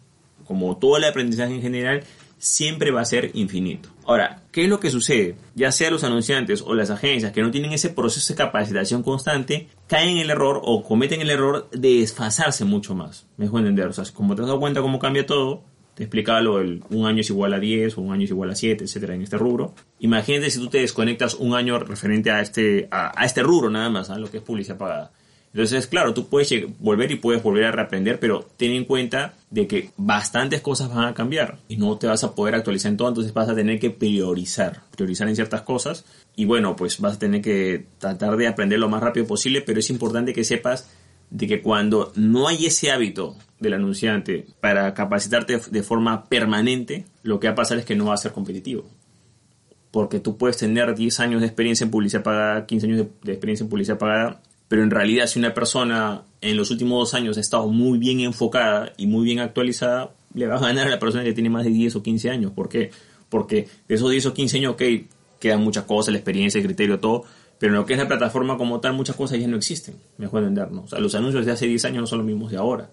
como 0.47 0.77
todo 0.77 0.99
el 0.99 1.05
aprendizaje 1.05 1.55
en 1.55 1.63
general, 1.63 2.05
siempre 2.37 2.91
va 2.91 3.01
a 3.01 3.07
ser 3.07 3.31
infinito. 3.35 3.89
Ahora, 4.05 4.43
¿qué 4.53 4.65
es 4.65 4.69
lo 4.69 4.79
que 4.79 4.91
sucede? 4.91 5.37
Ya 5.55 5.73
sea 5.73 5.91
los 5.91 6.05
anunciantes 6.05 6.63
o 6.63 6.75
las 6.75 6.91
agencias 6.91 7.33
que 7.33 7.43
no 7.43 7.51
tienen 7.51 7.73
ese 7.73 7.89
proceso 7.89 8.33
de 8.33 8.37
capacitación 8.37 9.03
constante, 9.03 9.69
caen 9.87 10.11
en 10.11 10.19
el 10.19 10.31
error 10.31 10.61
o 10.63 10.83
cometen 10.83 11.23
el 11.23 11.31
error 11.31 11.69
de 11.71 12.01
desfasarse 12.01 12.65
mucho 12.65 12.95
más. 12.95 13.27
Me 13.37 13.47
entender. 13.47 13.87
O 13.87 13.93
sea, 13.93 14.05
como 14.13 14.35
te 14.35 14.43
has 14.43 14.49
dado 14.49 14.61
cuenta 14.61 14.83
cómo 14.83 14.99
cambia 14.99 15.27
todo, 15.27 15.63
te 15.99 16.05
explicaba 16.05 16.41
lo 16.41 16.59
del 16.59 16.81
un 16.91 17.07
año 17.07 17.23
es 17.23 17.31
igual 17.31 17.53
a 17.55 17.59
10 17.59 17.99
o 17.99 18.03
un 18.03 18.13
año 18.13 18.23
es 18.23 18.31
igual 18.31 18.51
a 18.51 18.55
7, 18.55 18.85
etcétera, 18.85 19.17
en 19.17 19.23
este 19.23 19.37
rubro. 19.37 19.75
Imagínate 19.99 20.49
si 20.49 20.61
tú 20.61 20.69
te 20.69 20.79
desconectas 20.79 21.35
un 21.35 21.55
año 21.55 21.77
referente 21.81 22.31
a 22.31 22.41
este, 22.41 22.87
a, 22.93 23.25
este 23.25 23.43
rubro 23.43 23.69
nada 23.69 23.91
más, 23.91 24.09
a 24.09 24.17
lo 24.17 24.31
que 24.31 24.37
es 24.37 24.45
publicidad 24.45 24.79
pagada. 24.79 25.11
Entonces, 25.53 25.89
claro, 25.89 26.15
tú 26.15 26.29
puedes 26.29 26.55
volver 26.79 27.11
y 27.11 27.17
puedes 27.17 27.43
volver 27.43 27.65
a 27.65 27.73
reaprender, 27.73 28.21
pero 28.21 28.47
ten 28.57 28.71
en 28.71 28.85
cuenta 28.85 29.35
de 29.51 29.67
que 29.67 29.91
bastantes 29.97 30.61
cosas 30.61 30.95
van 30.95 31.09
a 31.09 31.15
cambiar 31.15 31.59
y 31.67 31.79
no 31.79 31.99
te 31.99 32.07
vas 32.07 32.23
a 32.23 32.33
poder 32.33 32.55
actualizar 32.55 32.93
en 32.93 32.97
todo, 32.97 33.09
entonces 33.09 33.35
vas 33.35 33.49
a 33.49 33.57
tener 33.57 33.81
que 33.81 33.91
priorizar, 33.91 34.83
priorizar 34.93 35.27
en 35.29 35.35
ciertas 35.35 35.63
cosas 35.63 36.05
y 36.37 36.45
bueno, 36.45 36.77
pues 36.77 37.01
vas 37.01 37.17
a 37.17 37.19
tener 37.19 37.43
que 37.43 37.87
tratar 37.99 38.37
de 38.37 38.47
aprender 38.47 38.79
lo 38.79 38.89
más 38.89 39.03
rápido 39.03 39.27
posible, 39.27 39.63
pero 39.63 39.81
es 39.81 39.91
importante 39.91 40.33
que 40.33 40.45
sepas 40.45 40.89
de 41.31 41.49
que 41.49 41.61
cuando 41.61 42.13
no 42.15 42.47
hay 42.47 42.67
ese 42.67 42.93
hábito 42.93 43.35
del 43.61 43.75
anunciante 43.75 44.47
para 44.61 44.95
capacitarte 44.95 45.61
de 45.71 45.83
forma 45.83 46.25
permanente, 46.25 47.07
lo 47.23 47.41
que 47.41 47.49
va 47.49 47.53
a 47.53 47.57
pasar 47.57 47.79
es 47.79 47.85
que 47.85 47.97
no 47.97 48.07
va 48.07 48.15
a 48.15 48.19
ser 48.19 48.33
competitivo. 48.33 48.85
Porque 49.91 50.21
tú 50.21 50.37
puedes 50.37 50.59
tener 50.59 50.95
10 50.95 51.21
años 51.21 51.41
de 51.41 51.47
experiencia 51.47 51.85
en 51.85 51.91
publicidad 51.91 52.23
pagada, 52.23 52.67
15 52.67 52.87
años 52.87 53.07
de 53.23 53.33
experiencia 53.33 53.65
en 53.65 53.71
publicidad 53.71 53.99
pagada 53.99 54.41
pero 54.69 54.83
en 54.83 54.91
realidad 54.91 55.27
si 55.27 55.39
una 55.39 55.55
persona 55.55 56.25
en 56.43 56.59
los 56.59 56.71
últimos 56.71 56.99
dos 56.99 57.15
años 57.15 57.39
ha 57.39 57.41
estado 57.41 57.69
muy 57.69 57.99
bien 57.99 58.21
enfocada 58.21 58.93
y 58.99 59.07
muy 59.07 59.25
bien 59.25 59.41
actualizada, 59.41 60.11
le 60.35 60.47
va 60.47 60.57
a 60.57 60.61
ganar 60.61 60.87
a 60.87 60.91
la 60.91 60.99
persona 60.99 61.25
que 61.25 61.33
tiene 61.33 61.49
más 61.49 61.65
de 61.65 61.71
10 61.71 61.97
o 61.97 62.03
15 62.03 62.29
años. 62.29 62.53
¿Por 62.53 62.69
qué? 62.69 62.91
porque 63.29 63.69
de 63.89 63.95
esos 63.95 64.11
10 64.11 64.27
o 64.27 64.35
15 64.35 64.59
años, 64.59 64.73
ok, 64.75 64.83
quedan 65.39 65.63
muchas 65.63 65.85
cosas, 65.85 66.13
la 66.13 66.19
experiencia, 66.19 66.59
el 66.59 66.67
criterio, 66.67 66.99
todo, 66.99 67.25
pero 67.59 67.73
en 67.73 67.79
lo 67.79 67.87
que 67.87 67.95
es 67.95 67.99
la 67.99 68.09
plataforma 68.09 68.57
como 68.57 68.81
tal, 68.81 68.95
muchas 68.95 69.17
cosas 69.17 69.39
ya 69.39 69.49
no 69.49 69.57
existen, 69.57 69.97
mejor 70.17 70.41
entendernos. 70.41 70.85
O 70.85 70.89
sea, 70.89 70.99
los 71.01 71.15
anuncios 71.15 71.45
de 71.45 71.53
hace 71.53 71.67
10 71.67 71.85
años 71.87 72.01
no 72.01 72.07
son 72.07 72.19
los 72.19 72.27
mismos 72.27 72.51
de 72.51 72.57
ahora. 72.57 72.91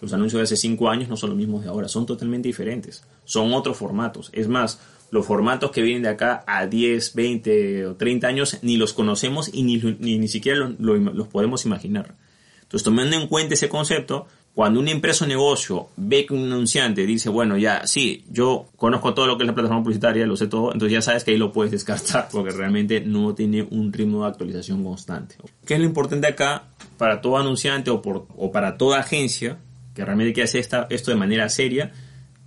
Los 0.00 0.12
anuncios 0.12 0.38
de 0.38 0.44
hace 0.44 0.56
5 0.56 0.88
años 0.88 1.08
no 1.08 1.16
son 1.16 1.30
los 1.30 1.38
mismos 1.38 1.62
de 1.62 1.70
ahora, 1.70 1.88
son 1.88 2.06
totalmente 2.06 2.48
diferentes. 2.48 3.02
Son 3.24 3.52
otros 3.52 3.76
formatos. 3.76 4.30
Es 4.32 4.48
más, 4.48 4.80
los 5.10 5.26
formatos 5.26 5.70
que 5.70 5.82
vienen 5.82 6.02
de 6.02 6.10
acá 6.10 6.44
a 6.46 6.66
10, 6.66 7.14
20 7.14 7.86
o 7.86 7.96
30 7.96 8.26
años 8.26 8.58
ni 8.62 8.76
los 8.76 8.92
conocemos 8.92 9.50
y 9.52 9.62
ni, 9.62 9.78
ni, 10.18 10.28
siquiera 10.28 10.70
los 10.78 11.28
podemos 11.28 11.64
imaginar. 11.64 12.14
Entonces, 12.62 12.84
tomando 12.84 13.16
en 13.16 13.28
cuenta 13.28 13.54
ese 13.54 13.70
concepto, 13.70 14.26
cuando 14.58 14.80
una 14.80 14.90
empresa 14.90 15.24
o 15.24 15.28
negocio 15.28 15.88
ve 15.96 16.26
que 16.26 16.34
un 16.34 16.52
anunciante 16.52 17.06
dice, 17.06 17.28
bueno, 17.28 17.56
ya, 17.56 17.86
sí, 17.86 18.24
yo 18.28 18.66
conozco 18.76 19.14
todo 19.14 19.26
lo 19.26 19.38
que 19.38 19.44
es 19.44 19.46
la 19.46 19.54
plataforma 19.54 19.82
publicitaria, 19.82 20.26
lo 20.26 20.36
sé 20.36 20.48
todo, 20.48 20.72
entonces 20.72 20.92
ya 20.92 21.00
sabes 21.00 21.24
que 21.24 21.30
ahí 21.30 21.38
lo 21.38 21.52
puedes 21.52 21.70
descartar 21.70 22.28
porque 22.32 22.50
realmente 22.50 23.00
no 23.00 23.34
tiene 23.34 23.66
un 23.70 23.92
ritmo 23.92 24.24
de 24.24 24.30
actualización 24.30 24.82
constante. 24.82 25.36
¿Qué 25.64 25.74
es 25.74 25.80
lo 25.80 25.86
importante 25.86 26.26
acá 26.26 26.64
para 26.98 27.20
todo 27.20 27.38
anunciante 27.38 27.90
o, 27.90 28.02
por, 28.02 28.26
o 28.36 28.50
para 28.50 28.76
toda 28.76 28.98
agencia 28.98 29.58
que 29.98 30.04
realmente 30.06 30.32
quiere 30.32 30.46
hacer 30.46 30.60
esta, 30.60 30.86
esto 30.88 31.10
de 31.10 31.16
manera 31.18 31.48
seria? 31.50 31.92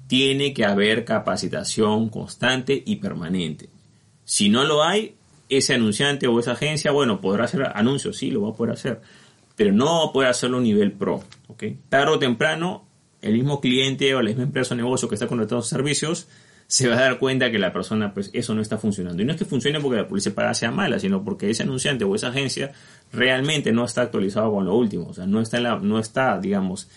Tiene 0.08 0.54
que 0.54 0.66
haber 0.66 1.06
capacitación 1.06 2.10
constante 2.10 2.82
y 2.86 2.96
permanente. 2.96 3.70
Si 4.24 4.50
no 4.50 4.64
lo 4.64 4.84
hay, 4.84 5.16
ese 5.50 5.76
anunciante 5.76 6.28
o 6.28 6.40
esa 6.40 6.54
agencia, 6.54 6.92
bueno, 6.92 7.22
podrá 7.22 7.46
hacer 7.46 7.64
anuncios, 7.76 8.18
sí, 8.18 8.32
lo 8.32 8.42
va 8.42 8.50
a 8.50 8.54
poder 8.54 8.74
hacer 8.74 9.02
pero 9.62 9.74
no 9.74 10.10
puede 10.12 10.28
hacerlo 10.28 10.58
a 10.58 10.62
nivel 10.62 10.92
pro. 10.92 11.24
¿okay? 11.48 11.78
Tarde 11.88 12.14
o 12.14 12.18
temprano, 12.18 12.88
el 13.22 13.34
mismo 13.34 13.62
cliente 13.62 14.16
o 14.16 14.22
la 14.24 14.30
misma 14.30 14.42
empresa 14.42 14.74
o 14.74 14.78
negocio 14.78 15.08
que 15.08 15.14
está 15.14 15.28
contratando 15.28 15.62
servicios 15.62 16.28
se 16.66 16.88
va 16.88 16.96
a 16.98 17.02
dar 17.02 17.20
cuenta 17.20 17.52
que 17.52 17.60
la 17.60 17.72
persona, 17.72 18.12
pues 18.12 18.32
eso 18.34 18.56
no 18.56 18.62
está 18.62 18.80
funcionando. 18.80 19.22
Y 19.22 19.26
no 19.26 19.34
es 19.34 19.38
que 19.38 19.46
funcione 19.46 19.80
porque 19.80 19.98
la 19.98 20.08
publicidad 20.08 20.34
paga 20.34 20.56
sea 20.56 20.72
mala, 20.72 20.98
sino 20.98 21.24
porque 21.24 21.50
ese 21.50 21.62
anunciante 21.62 22.06
o 22.06 22.16
esa 22.16 22.30
agencia 22.30 22.72
realmente 23.14 23.72
no 23.72 23.86
está 23.86 24.02
actualizado 24.02 24.52
con 24.52 24.66
lo 24.66 24.74
último. 24.74 25.10
O 25.10 25.14
sea, 25.14 25.28
no 25.28 25.40
está, 25.42 25.60
la, 25.60 25.78
no 25.78 26.00
está 26.00 26.40
digamos, 26.40 26.90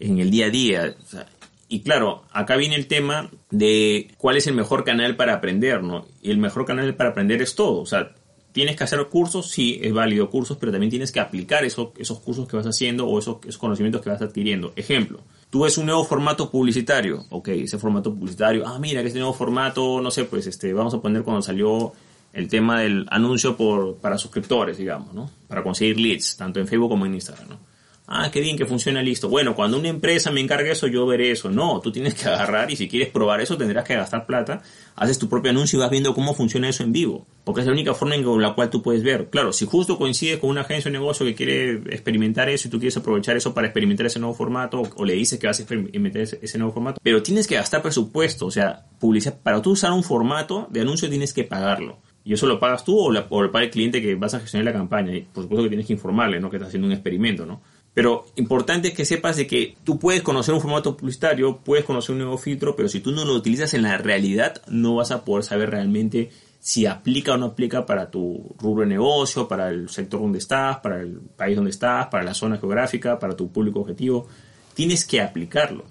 en 0.00 0.18
el 0.18 0.30
día 0.30 0.46
a 0.46 0.50
día. 0.50 0.96
y 1.68 1.80
claro, 1.80 2.24
acá 2.32 2.56
viene 2.56 2.76
el 2.76 2.86
tema 2.86 3.30
de 3.50 4.08
cuál 4.18 4.36
es 4.36 4.46
el 4.46 4.54
mejor 4.54 4.84
canal 4.84 5.16
para 5.16 5.34
aprender, 5.34 5.82
¿no? 5.82 6.06
Y 6.22 6.30
el 6.30 6.38
mejor 6.38 6.64
canal 6.64 6.94
para 6.94 7.10
aprender 7.10 7.42
es 7.42 7.54
todo. 7.54 7.80
O 7.80 7.86
sea, 7.86 8.14
Tienes 8.56 8.76
que 8.76 8.84
hacer 8.84 9.06
cursos, 9.10 9.50
sí, 9.50 9.78
es 9.82 9.92
válido 9.92 10.30
cursos, 10.30 10.56
pero 10.56 10.72
también 10.72 10.88
tienes 10.88 11.12
que 11.12 11.20
aplicar 11.20 11.62
esos 11.62 12.20
cursos 12.20 12.48
que 12.48 12.56
vas 12.56 12.64
haciendo 12.64 13.06
o 13.06 13.18
esos, 13.18 13.36
conocimientos 13.58 14.00
que 14.00 14.08
vas 14.08 14.22
adquiriendo. 14.22 14.72
Ejemplo, 14.76 15.20
tú 15.50 15.64
ves 15.64 15.76
un 15.76 15.84
nuevo 15.84 16.06
formato 16.06 16.50
publicitario, 16.50 17.26
ok, 17.28 17.48
ese 17.48 17.76
formato 17.76 18.14
publicitario, 18.14 18.66
ah, 18.66 18.78
mira, 18.78 19.02
que 19.02 19.08
este 19.08 19.18
nuevo 19.18 19.34
formato, 19.34 20.00
no 20.00 20.10
sé, 20.10 20.24
pues 20.24 20.46
este, 20.46 20.72
vamos 20.72 20.94
a 20.94 21.02
poner 21.02 21.22
cuando 21.22 21.42
salió 21.42 21.92
el 22.32 22.48
tema 22.48 22.80
del 22.80 23.04
anuncio 23.10 23.58
por, 23.58 23.96
para 23.96 24.16
suscriptores, 24.16 24.78
digamos, 24.78 25.12
¿no? 25.12 25.30
Para 25.48 25.62
conseguir 25.62 26.00
leads, 26.00 26.38
tanto 26.38 26.58
en 26.58 26.66
Facebook 26.66 26.88
como 26.88 27.04
en 27.04 27.12
Instagram, 27.12 27.50
¿no? 27.50 27.58
Ah, 28.08 28.30
qué 28.30 28.40
bien 28.40 28.56
que 28.56 28.66
funciona 28.66 29.02
listo. 29.02 29.28
Bueno, 29.28 29.56
cuando 29.56 29.78
una 29.78 29.88
empresa 29.88 30.30
me 30.30 30.40
encargue 30.40 30.70
eso, 30.70 30.86
yo 30.86 31.06
veré 31.06 31.32
eso. 31.32 31.50
No, 31.50 31.80
tú 31.80 31.90
tienes 31.90 32.14
que 32.14 32.28
agarrar 32.28 32.70
y 32.70 32.76
si 32.76 32.88
quieres 32.88 33.08
probar 33.08 33.40
eso 33.40 33.56
tendrás 33.56 33.84
que 33.84 33.96
gastar 33.96 34.26
plata. 34.26 34.62
Haces 34.94 35.18
tu 35.18 35.28
propio 35.28 35.50
anuncio 35.50 35.78
y 35.78 35.80
vas 35.80 35.90
viendo 35.90 36.14
cómo 36.14 36.32
funciona 36.32 36.68
eso 36.68 36.84
en 36.84 36.92
vivo. 36.92 37.26
Porque 37.42 37.62
es 37.62 37.66
la 37.66 37.72
única 37.72 37.94
forma 37.94 38.14
en 38.14 38.40
la 38.40 38.54
cual 38.54 38.70
tú 38.70 38.80
puedes 38.80 39.02
ver. 39.02 39.28
Claro, 39.28 39.52
si 39.52 39.66
justo 39.66 39.98
coincides 39.98 40.38
con 40.38 40.50
una 40.50 40.60
agencia 40.60 40.88
o 40.88 40.92
negocio 40.92 41.26
que 41.26 41.34
quiere 41.34 41.72
experimentar 41.92 42.48
eso 42.48 42.68
y 42.68 42.70
tú 42.70 42.78
quieres 42.78 42.96
aprovechar 42.96 43.36
eso 43.36 43.52
para 43.52 43.66
experimentar 43.66 44.06
ese 44.06 44.20
nuevo 44.20 44.34
formato 44.34 44.82
o, 44.94 45.04
le 45.04 45.14
dices 45.14 45.40
que 45.40 45.48
vas 45.48 45.58
a 45.58 45.62
experimentar 45.62 46.22
ese, 46.22 46.58
nuevo 46.58 46.72
formato, 46.72 47.00
pero 47.02 47.22
tienes 47.24 47.48
que 47.48 47.56
gastar 47.56 47.82
presupuesto. 47.82 48.46
O 48.46 48.50
sea, 48.52 48.86
publicidad. 49.00 49.40
Para 49.42 49.60
tú 49.60 49.72
usar 49.72 49.90
un 49.90 50.04
formato 50.04 50.68
de 50.70 50.80
anuncio 50.80 51.10
tienes 51.10 51.32
que 51.32 51.42
pagarlo. 51.42 51.98
Y 52.22 52.32
eso 52.32 52.46
lo 52.46 52.58
pagas 52.58 52.84
tú 52.84 52.98
o, 52.98 53.52
paga 53.52 53.64
el 53.64 53.70
cliente 53.70 54.02
que 54.02 54.16
vas 54.16 54.34
a 54.34 54.40
gestionar 54.40 54.64
la 54.64 54.72
campaña. 54.72 55.14
Y 55.14 55.22
por 55.22 55.42
supuesto 55.44 55.64
que 55.64 55.68
tienes 55.70 55.86
que 55.86 55.92
informarle, 55.92 56.38
¿no? 56.38 56.50
Que 56.50 56.56
estás 56.56 56.68
haciendo 56.68 56.86
un 56.86 56.92
experimento, 56.92 57.46
¿no? 57.46 57.62
Pero 57.96 58.26
importante 58.36 58.88
es 58.88 58.94
que 58.94 59.06
sepas 59.06 59.38
de 59.38 59.46
que 59.46 59.74
tú 59.82 59.98
puedes 59.98 60.20
conocer 60.20 60.52
un 60.52 60.60
formato 60.60 60.98
publicitario, 60.98 61.60
puedes 61.64 61.86
conocer 61.86 62.12
un 62.12 62.18
nuevo 62.18 62.36
filtro, 62.36 62.76
pero 62.76 62.90
si 62.90 63.00
tú 63.00 63.10
no 63.10 63.24
lo 63.24 63.32
utilizas 63.32 63.72
en 63.72 63.84
la 63.84 63.96
realidad, 63.96 64.60
no 64.68 64.96
vas 64.96 65.12
a 65.12 65.24
poder 65.24 65.44
saber 65.44 65.70
realmente 65.70 66.28
si 66.60 66.84
aplica 66.84 67.32
o 67.32 67.36
no 67.38 67.46
aplica 67.46 67.86
para 67.86 68.10
tu 68.10 68.54
rubro 68.58 68.82
de 68.82 68.88
negocio, 68.88 69.48
para 69.48 69.70
el 69.70 69.88
sector 69.88 70.20
donde 70.20 70.40
estás, 70.40 70.80
para 70.80 71.00
el 71.00 71.20
país 71.38 71.56
donde 71.56 71.70
estás, 71.70 72.08
para 72.08 72.22
la 72.22 72.34
zona 72.34 72.58
geográfica, 72.58 73.18
para 73.18 73.34
tu 73.34 73.50
público 73.50 73.80
objetivo. 73.80 74.28
Tienes 74.74 75.06
que 75.06 75.22
aplicarlo. 75.22 75.86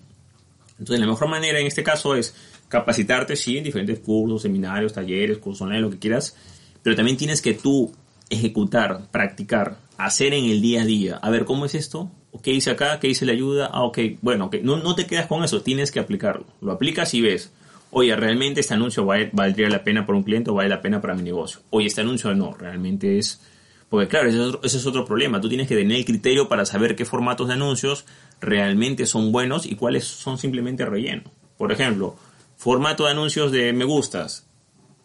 Entonces, 0.78 1.00
la 1.00 1.08
mejor 1.08 1.28
manera 1.28 1.60
en 1.60 1.66
este 1.66 1.82
caso 1.82 2.14
es 2.14 2.36
capacitarte, 2.70 3.36
sí, 3.36 3.58
en 3.58 3.64
diferentes 3.64 3.98
cursos, 3.98 4.44
seminarios, 4.44 4.94
talleres, 4.94 5.40
cursos 5.40 5.64
online, 5.64 5.82
lo 5.82 5.90
que 5.90 5.98
quieras, 5.98 6.38
pero 6.84 6.96
también 6.96 7.18
tienes 7.18 7.42
que 7.42 7.56
tú 7.56 7.92
ejecutar, 8.30 9.08
practicar, 9.10 9.80
hacer 9.98 10.34
en 10.34 10.46
el 10.46 10.62
día 10.62 10.82
a 10.82 10.86
día. 10.86 11.20
A 11.22 11.30
ver, 11.30 11.46
¿cómo 11.46 11.66
es 11.66 11.76
esto? 11.76 12.12
¿Qué 12.44 12.52
hice 12.52 12.72
acá? 12.72 13.00
¿Qué 13.00 13.08
hice 13.08 13.26
la 13.26 13.32
ayuda? 13.32 13.70
Ah, 13.72 13.84
ok, 13.84 14.00
bueno. 14.22 14.50
No, 14.64 14.78
no 14.78 14.96
te 14.96 15.06
quedas 15.06 15.28
con 15.28 15.44
eso, 15.44 15.62
tienes 15.62 15.92
que 15.92 16.00
aplicarlo. 16.00 16.46
Lo 16.62 16.72
aplicas 16.74 17.14
y 17.14 17.22
ves, 17.22 17.52
oye, 17.92 18.16
¿realmente 18.16 18.60
este 18.60 18.74
anuncio 18.74 19.06
valdría 19.06 19.70
la 19.70 19.84
pena 19.84 20.06
para 20.06 20.18
un 20.18 20.24
cliente 20.24 20.52
o 20.52 20.54
vale 20.54 20.70
la 20.70 20.82
pena 20.82 21.02
para 21.02 21.16
mi 21.16 21.24
negocio? 21.24 21.62
Oye, 21.70 21.88
este 21.88 22.02
anuncio 22.02 22.34
no, 22.36 22.54
realmente 22.54 23.18
es... 23.18 23.42
Porque 23.90 24.08
claro, 24.08 24.28
ese 24.28 24.40
es, 24.40 24.44
otro, 24.44 24.60
ese 24.64 24.78
es 24.78 24.86
otro 24.86 25.06
problema. 25.06 25.40
Tú 25.40 25.48
tienes 25.48 25.68
que 25.68 25.76
tener 25.76 25.98
el 25.98 26.06
criterio 26.06 26.50
para 26.50 26.66
saber 26.66 26.96
qué 26.96 27.06
formatos 27.06 27.48
de 27.48 27.54
anuncios 27.54 28.06
realmente 28.42 29.06
son 29.06 29.32
buenos 29.32 29.66
y 29.66 29.76
cuáles 29.76 30.06
son 30.06 30.38
simplemente 30.38 30.86
relleno. 30.86 31.32
Por 31.58 31.72
ejemplo, 31.72 32.18
formato 32.58 33.06
de 33.06 33.12
anuncios 33.12 33.52
de 33.52 33.72
me 33.74 33.86
gustas. 33.86 34.48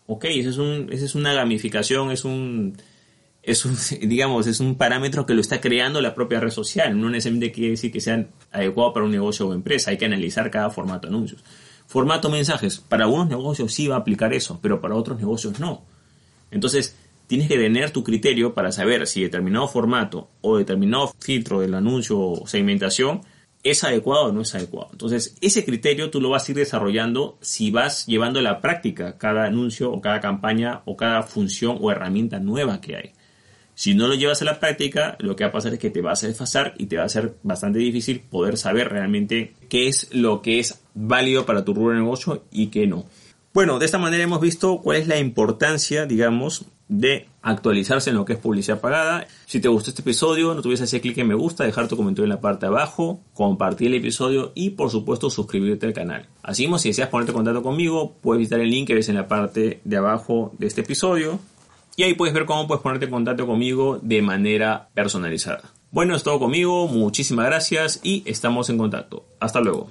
Ok, 0.06 0.24
ese 0.24 0.48
es, 0.48 0.58
un, 0.58 0.88
es 0.90 1.14
una 1.14 1.32
gamificación, 1.34 2.10
es 2.10 2.24
un 2.24 2.76
es 3.42 3.64
un, 3.64 3.76
digamos, 4.08 4.46
es 4.46 4.60
un 4.60 4.76
parámetro 4.76 5.26
que 5.26 5.34
lo 5.34 5.40
está 5.40 5.60
creando 5.60 6.00
la 6.00 6.14
propia 6.14 6.40
red 6.40 6.50
social. 6.50 6.98
No 6.98 7.10
necesariamente 7.10 7.52
quiere 7.52 7.70
decir 7.70 7.92
que 7.92 8.00
sea 8.00 8.26
adecuado 8.52 8.92
para 8.92 9.06
un 9.06 9.12
negocio 9.12 9.48
o 9.48 9.54
empresa. 9.54 9.90
Hay 9.90 9.98
que 9.98 10.06
analizar 10.06 10.50
cada 10.50 10.70
formato 10.70 11.08
de 11.08 11.14
anuncios. 11.14 11.44
Formato 11.86 12.30
mensajes. 12.30 12.78
Para 12.78 13.04
algunos 13.04 13.28
negocios 13.28 13.72
sí 13.72 13.88
va 13.88 13.96
a 13.96 13.98
aplicar 13.98 14.32
eso, 14.32 14.58
pero 14.62 14.80
para 14.80 14.94
otros 14.94 15.18
negocios 15.18 15.58
no. 15.58 15.82
Entonces, 16.50 16.96
tienes 17.26 17.48
que 17.48 17.56
tener 17.56 17.90
tu 17.90 18.02
criterio 18.04 18.54
para 18.54 18.72
saber 18.72 19.06
si 19.06 19.22
determinado 19.22 19.68
formato 19.68 20.30
o 20.40 20.58
determinado 20.58 21.12
filtro 21.18 21.60
del 21.60 21.74
anuncio 21.74 22.18
o 22.18 22.46
segmentación 22.46 23.22
es 23.62 23.84
adecuado 23.84 24.26
o 24.26 24.32
no 24.32 24.40
es 24.40 24.54
adecuado. 24.54 24.88
Entonces, 24.92 25.36
ese 25.40 25.64
criterio 25.64 26.10
tú 26.10 26.20
lo 26.20 26.30
vas 26.30 26.48
a 26.48 26.52
ir 26.52 26.58
desarrollando 26.58 27.38
si 27.40 27.70
vas 27.70 28.06
llevando 28.06 28.38
a 28.40 28.42
la 28.42 28.60
práctica 28.60 29.18
cada 29.18 29.44
anuncio 29.44 29.92
o 29.92 30.00
cada 30.00 30.20
campaña 30.20 30.82
o 30.86 30.96
cada 30.96 31.22
función 31.22 31.76
o 31.80 31.90
herramienta 31.90 32.40
nueva 32.40 32.80
que 32.80 32.96
hay. 32.96 33.12
Si 33.80 33.94
no 33.94 34.08
lo 34.08 34.14
llevas 34.14 34.42
a 34.42 34.44
la 34.44 34.60
práctica, 34.60 35.16
lo 35.20 35.36
que 35.36 35.44
va 35.44 35.48
a 35.48 35.52
pasar 35.54 35.72
es 35.72 35.78
que 35.78 35.88
te 35.88 36.02
vas 36.02 36.22
a 36.22 36.26
desfasar 36.26 36.74
y 36.76 36.84
te 36.84 36.98
va 36.98 37.04
a 37.04 37.08
ser 37.08 37.36
bastante 37.42 37.78
difícil 37.78 38.20
poder 38.20 38.58
saber 38.58 38.90
realmente 38.90 39.54
qué 39.70 39.88
es 39.88 40.08
lo 40.12 40.42
que 40.42 40.58
es 40.58 40.82
válido 40.92 41.46
para 41.46 41.64
tu 41.64 41.72
rubro 41.72 41.94
de 41.94 42.00
negocio 42.00 42.44
y 42.52 42.66
qué 42.66 42.86
no. 42.86 43.06
Bueno, 43.54 43.78
de 43.78 43.86
esta 43.86 43.96
manera 43.96 44.22
hemos 44.22 44.42
visto 44.42 44.82
cuál 44.82 44.98
es 44.98 45.08
la 45.08 45.18
importancia, 45.18 46.04
digamos, 46.04 46.66
de 46.88 47.28
actualizarse 47.40 48.10
en 48.10 48.16
lo 48.16 48.26
que 48.26 48.34
es 48.34 48.38
publicidad 48.38 48.82
pagada. 48.82 49.26
Si 49.46 49.60
te 49.60 49.68
gustó 49.68 49.88
este 49.88 50.02
episodio, 50.02 50.52
no 50.52 50.60
tuvieses 50.60 50.84
hacer 50.84 51.00
clic 51.00 51.16
en 51.16 51.28
me 51.28 51.34
gusta, 51.34 51.64
dejar 51.64 51.88
tu 51.88 51.96
comentario 51.96 52.24
en 52.24 52.36
la 52.36 52.40
parte 52.42 52.66
de 52.66 52.72
abajo, 52.72 53.22
compartir 53.32 53.86
el 53.86 53.94
episodio 53.94 54.52
y 54.54 54.68
por 54.68 54.90
supuesto 54.90 55.30
suscribirte 55.30 55.86
al 55.86 55.94
canal. 55.94 56.28
Así 56.42 56.66
como 56.66 56.78
si 56.78 56.90
deseas 56.90 57.08
ponerte 57.08 57.30
en 57.32 57.36
contacto 57.36 57.62
conmigo, 57.62 58.14
puedes 58.20 58.40
visitar 58.40 58.60
el 58.60 58.68
link 58.68 58.88
que 58.88 58.94
ves 58.94 59.08
en 59.08 59.14
la 59.14 59.26
parte 59.26 59.80
de 59.84 59.96
abajo 59.96 60.52
de 60.58 60.66
este 60.66 60.82
episodio 60.82 61.40
y 61.96 62.02
ahí 62.04 62.14
puedes 62.14 62.34
ver 62.34 62.46
cómo 62.46 62.66
puedes 62.66 62.82
ponerte 62.82 63.06
en 63.06 63.10
contacto 63.10 63.46
conmigo 63.46 63.98
de 64.02 64.22
manera 64.22 64.88
personalizada. 64.94 65.62
Bueno, 65.90 66.14
es 66.14 66.22
todo 66.22 66.38
conmigo, 66.38 66.86
muchísimas 66.86 67.46
gracias 67.46 68.00
y 68.02 68.22
estamos 68.26 68.70
en 68.70 68.78
contacto. 68.78 69.24
Hasta 69.40 69.60
luego. 69.60 69.88